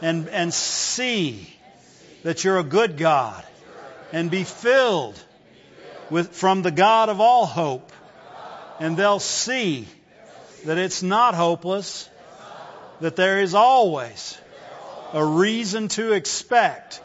[0.00, 1.52] and, and see
[2.22, 3.44] that you're a good God
[4.12, 5.18] and be filled
[6.10, 7.90] with, from the God of all hope.
[8.80, 9.86] And they'll see
[10.64, 12.08] that it's not hopeless,
[13.00, 14.38] that there is always
[15.12, 17.00] a reason to expect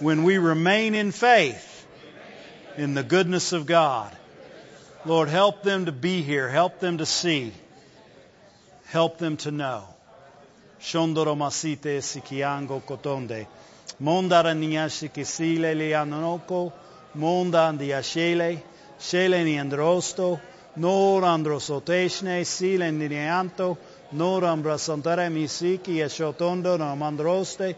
[0.00, 1.86] when we remain in faith
[2.76, 4.16] in the goodness of God.
[5.04, 6.48] Lord, help them to be here.
[6.48, 7.52] Help them to see.
[8.86, 9.84] Help them to know.
[10.80, 13.46] Shondoro masite sikiango kotonde.
[15.74, 16.72] Lianonoko.
[17.16, 18.62] Monda andiashele.
[19.00, 20.40] Shele ni androsto.
[20.76, 22.44] Nor androsoteshne.
[22.44, 22.92] Sile.
[24.10, 27.74] Nor ambrasantare misiki eshotondo no mandroste.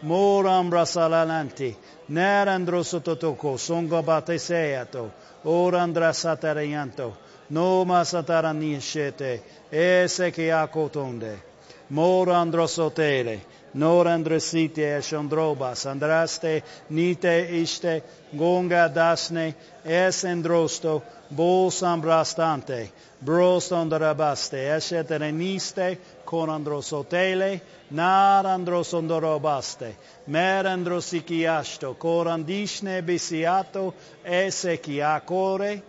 [0.00, 1.76] moram rasalalanti,
[2.08, 5.12] nerandro sototoco, songabate seato,
[5.44, 7.16] orandra satarianto,
[7.48, 11.42] noma sataranișete, ese che acotonde,
[11.88, 13.44] morandro sotele,
[13.76, 18.02] androsotele, nor andresite eshandrobas, andraste, nite iste,
[18.32, 19.54] gonga dasne,
[19.84, 27.60] es androsto, bos ambrastante, bros andrabaste, esetereniste, con androsotele,
[27.90, 29.94] nar androsondorobaste,
[30.26, 35.82] mer androsikiasto, corandishne bisiato, ese chi a core,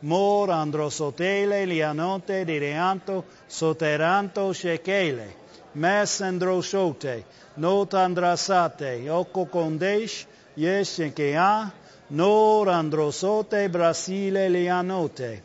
[0.00, 5.43] mor androsotele lianote direanto soteranto shekele
[5.74, 7.24] mes endrosote,
[7.56, 11.72] not andrasate, oco condeish, yes chequea,
[12.10, 15.42] nor androsote brasile lianote.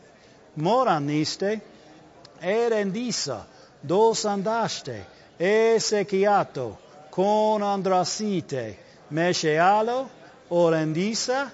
[0.56, 1.62] Moraniste,
[2.42, 3.46] erendisa,
[3.82, 5.06] dos andaste,
[5.38, 6.78] esequiato,
[7.10, 8.78] con andrasite,
[9.10, 10.10] meshealo,
[10.50, 11.52] orendisa,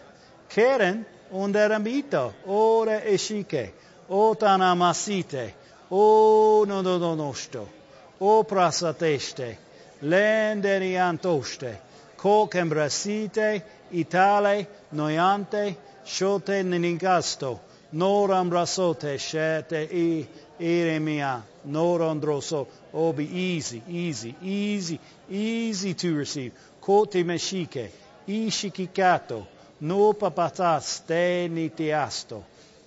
[0.50, 3.74] keren, onderambito, ore eshique,
[4.10, 5.54] otanamasite,
[5.90, 7.75] o no no no nosto.
[8.20, 9.58] Prasateste,
[10.02, 11.80] lenderiantoste,
[12.16, 17.60] co cembrasite, itale, noiante, shote niningasto,
[17.94, 20.28] noram rasote, shete i
[20.60, 25.00] iremia, norandroso, oh, be easy, easy, easy,
[25.30, 26.52] easy to receive.
[26.80, 27.90] Kote meshike,
[28.28, 29.46] ishikikato,
[29.82, 32.44] no papatas te nitiasto,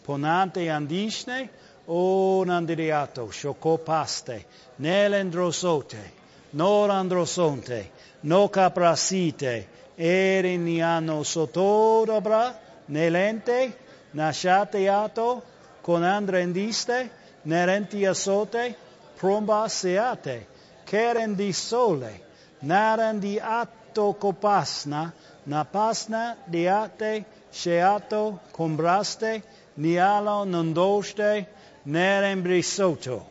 [0.07, 1.49] ponante andisne,
[1.89, 4.45] o nandiriato, shokopaste,
[4.79, 6.13] nelendrosote,
[6.53, 7.91] norandrosonte,
[8.23, 9.67] no caprasite,
[9.97, 12.55] eriniano sotodobra,
[12.89, 13.75] nelente,
[14.13, 15.43] nashateato,
[15.83, 17.11] con andrendiste,
[17.45, 18.77] nerentiasote,
[19.17, 20.47] promba seate,
[20.85, 22.21] kerendi sole,
[22.61, 25.13] narandi atto copasna,
[25.47, 29.43] napasna diate sheato combraste
[29.77, 31.47] nialo nondoste
[31.87, 33.27] nerembrisoto.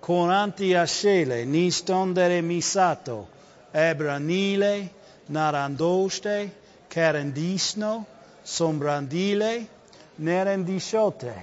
[0.00, 3.28] Coranti ashele, nistondere misato,
[3.72, 4.88] ebranile,
[5.28, 6.50] narandoste,
[6.88, 8.06] carendisno,
[8.42, 9.66] sombrandile,
[10.18, 11.34] nerendishote,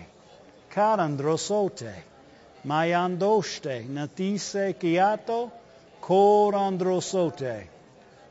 [0.70, 1.94] carandrosote,
[2.66, 5.52] mayandoste, natise chiato,
[6.02, 7.68] corandrosote,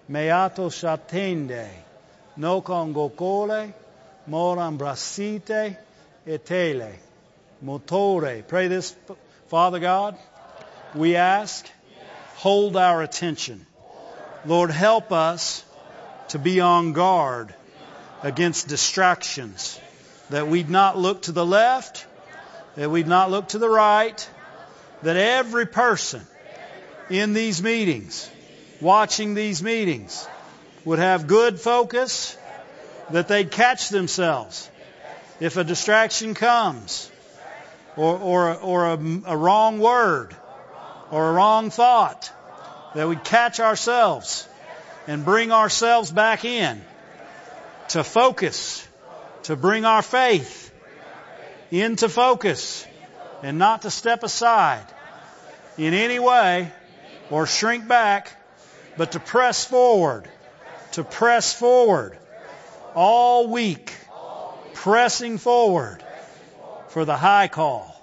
[0.09, 1.69] meato shatende,
[2.37, 3.73] no congocole,
[4.27, 5.77] morambrasite,
[6.27, 7.06] etele,
[7.65, 8.47] motore.
[8.47, 8.95] Pray this,
[9.49, 10.17] Father God.
[10.95, 11.69] We ask,
[12.37, 13.67] hold our attention.
[14.45, 15.65] Lord, help us
[16.29, 17.55] to be on guard
[18.23, 19.81] against distractions,
[20.31, 22.07] that we'd not look to the left,
[22.77, 24.29] that we'd not look to the right,
[25.03, 26.23] that every person
[27.11, 28.29] in these meetings,
[28.81, 30.27] watching these meetings,
[30.85, 32.37] would have good focus,
[33.11, 34.71] that they'd catch themselves
[35.39, 37.11] if a distraction comes,
[37.97, 40.37] or, or, or a, a wrong word,
[41.11, 42.31] or a wrong thought,
[42.95, 44.47] that we'd catch ourselves
[45.07, 46.83] and bring ourselves back in
[47.89, 48.87] to focus,
[49.45, 50.73] to bring our faith
[51.71, 52.87] into focus,
[53.43, 54.85] and not to step aside
[55.79, 56.73] in any way
[57.31, 58.31] or shrink back,
[58.97, 60.29] but to press forward,
[60.93, 62.17] to press forward
[62.95, 63.93] all week,
[64.75, 66.03] pressing forward
[66.97, 67.95] for the high call.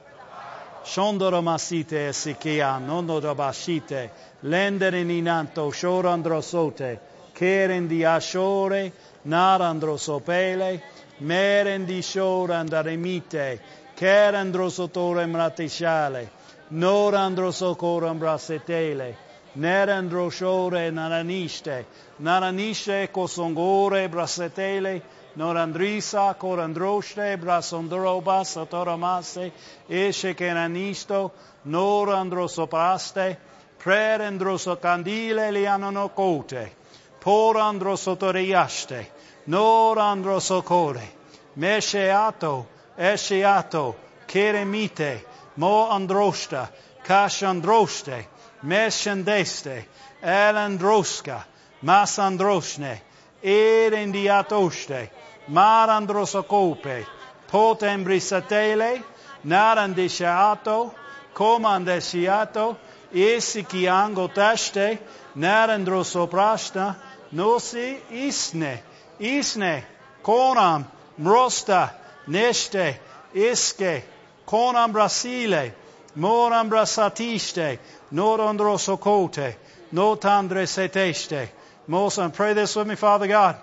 [0.86, 4.12] Shondoro masite esikia, nono dobashite,
[4.44, 7.00] lendere ninanto, shorandrosote,
[7.34, 8.92] kerendi ashore,
[9.26, 10.80] narandrosopele,
[11.24, 13.60] merendi shorandaremite,
[13.98, 16.30] kerandrosotore mratishale,
[16.74, 19.16] norandrosokoram brasetele,
[19.58, 21.86] nerandroshore naraniste,
[22.22, 25.02] naraniste kosongore brasetele,
[25.36, 29.52] norandrisa, corandroste, brasondroba, satoramaste,
[29.90, 31.32] eshekenanisto,
[31.66, 33.38] norandrosopraste,
[33.84, 36.72] prerendrosocandile lianonocote,
[37.20, 39.06] porandrosotoriaste,
[39.48, 41.08] norandrasocore,
[41.56, 42.66] mesheato,
[42.98, 43.96] esheato,
[44.28, 45.22] keremite,
[45.58, 46.68] moandrosta,
[47.04, 48.26] kashandroste,
[48.64, 49.86] meshendeste,
[50.22, 51.42] elandroska,
[51.82, 53.02] masandrosne,
[53.44, 55.10] erendiatoste
[55.48, 57.06] marandrosocope,
[57.52, 59.04] potembrisatele,
[59.44, 60.94] narandisciato,
[61.34, 62.78] comandesiato,
[63.12, 65.00] isikiango taste,
[65.36, 66.96] narandrosoprasta,
[67.32, 68.84] nosi isne,
[69.20, 69.84] isne,
[70.24, 70.86] conam,
[71.20, 71.90] mrosta,
[72.28, 73.00] neste,
[73.34, 74.04] iske,
[74.46, 75.74] conam brasile,
[76.16, 77.80] moram brasatiste,
[78.12, 79.56] norandrosocote,
[79.92, 81.63] notandreseteste.
[81.88, 83.58] Mosan, pray this with me, Father God.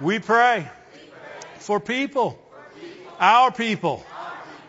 [0.00, 0.68] We pray
[1.58, 2.38] for people,
[3.20, 4.04] our people,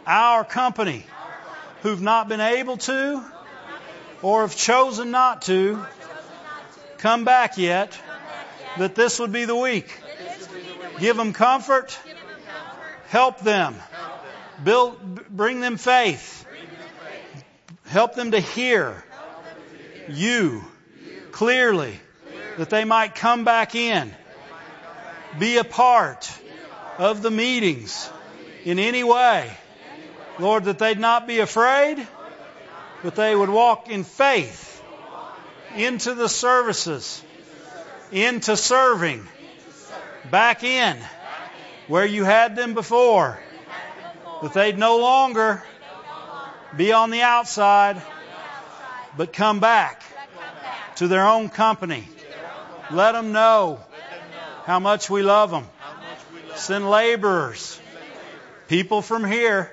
[0.05, 1.05] our company,
[1.82, 3.24] who've not been able to
[4.22, 5.84] or have chosen not to
[6.99, 7.99] come back yet,
[8.78, 9.99] that this would be the week.
[10.99, 11.97] Give them comfort,
[13.07, 13.76] help them,
[14.64, 16.45] build, bring them faith,
[17.88, 19.03] help them to hear
[20.09, 20.64] you
[21.32, 21.99] clearly,
[22.58, 24.14] that they might come back in,
[25.39, 26.32] be a part
[26.97, 28.10] of the meetings
[28.64, 29.52] in any way.
[30.39, 32.06] Lord, that they'd not be afraid,
[33.04, 34.84] but they would walk in faith
[35.76, 37.24] into the services,
[38.12, 39.28] into serving,
[40.30, 40.97] back in
[41.88, 43.39] where you had them before.
[44.41, 45.64] That they'd no longer
[46.76, 48.02] be on the outside,
[49.16, 50.04] but come back
[50.95, 52.08] to their own company.
[52.94, 53.80] Let them know
[54.66, 55.68] how much we love them.
[56.56, 57.80] Send laborers,
[58.68, 59.72] people from here,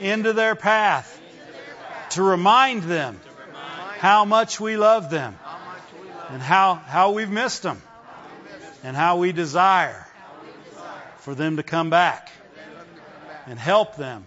[0.00, 1.20] into their path
[2.10, 3.20] to remind them
[3.98, 5.38] how much we love them
[6.30, 7.80] and how, how we've missed them
[8.82, 10.06] and how we desire
[11.18, 12.32] for them to come back
[13.46, 14.24] and help them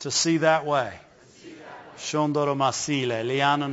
[0.00, 0.92] to see that way.
[1.98, 3.68] Shondoro masile, liana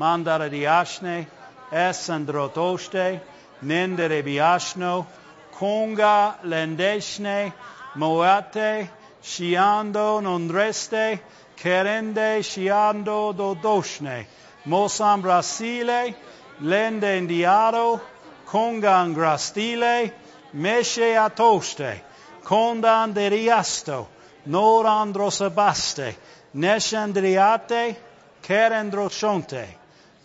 [0.00, 1.26] anto, mandara diashne,
[1.72, 3.20] esandrotoste,
[3.62, 5.06] nendere biashno,
[5.52, 7.52] conga lendeshne,
[7.96, 8.88] moate,
[9.22, 11.20] shiando nondreste,
[11.56, 14.26] kerende shiando dodoshne,
[14.66, 16.14] mosam brasile,
[16.60, 18.00] lende indiado,
[18.46, 20.12] congan grastile,
[20.54, 22.00] meshe atoste,
[22.44, 24.06] condan deriasto,
[24.46, 26.14] norandrosabaste,
[26.54, 27.96] neshandriate,
[28.42, 29.77] kerendroshonte,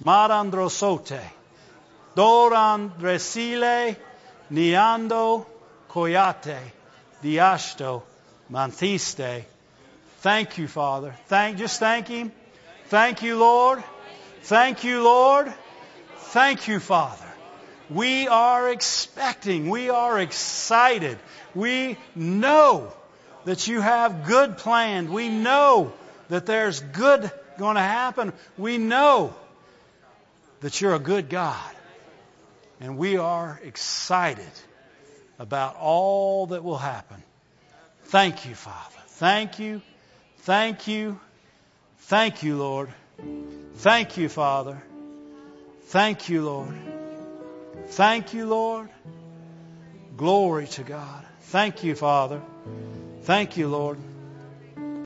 [0.06, 1.22] marandrosote,
[2.16, 3.96] Doran resile
[4.52, 5.46] niando
[5.90, 6.60] coyate
[7.22, 8.04] diasto
[8.52, 9.46] mantiste
[10.24, 11.14] Thank you, Father.
[11.28, 12.32] Thank, just thank Him.
[12.86, 13.84] Thank you, Lord.
[14.44, 15.54] Thank you, Lord.
[16.16, 17.26] Thank you, Father.
[17.90, 19.70] We are expecting.
[19.70, 21.18] We are excited.
[21.54, 22.94] We know
[23.44, 25.10] that you have good planned.
[25.10, 25.92] We know
[26.30, 28.32] that there's good going to happen.
[28.58, 29.36] We know
[30.64, 31.76] that you're a good God.
[32.80, 34.52] And we are excited
[35.38, 37.22] about all that will happen.
[38.06, 38.96] Thank you, Father.
[39.08, 39.82] Thank you.
[40.40, 41.20] Thank you.
[42.00, 42.90] Thank you, Lord.
[43.76, 44.82] Thank you, Father.
[45.88, 46.76] Thank you, Lord.
[47.88, 48.90] Thank you, Lord.
[50.16, 51.26] Glory to God.
[51.42, 52.42] Thank you, Father.
[53.24, 53.98] Thank you, Lord.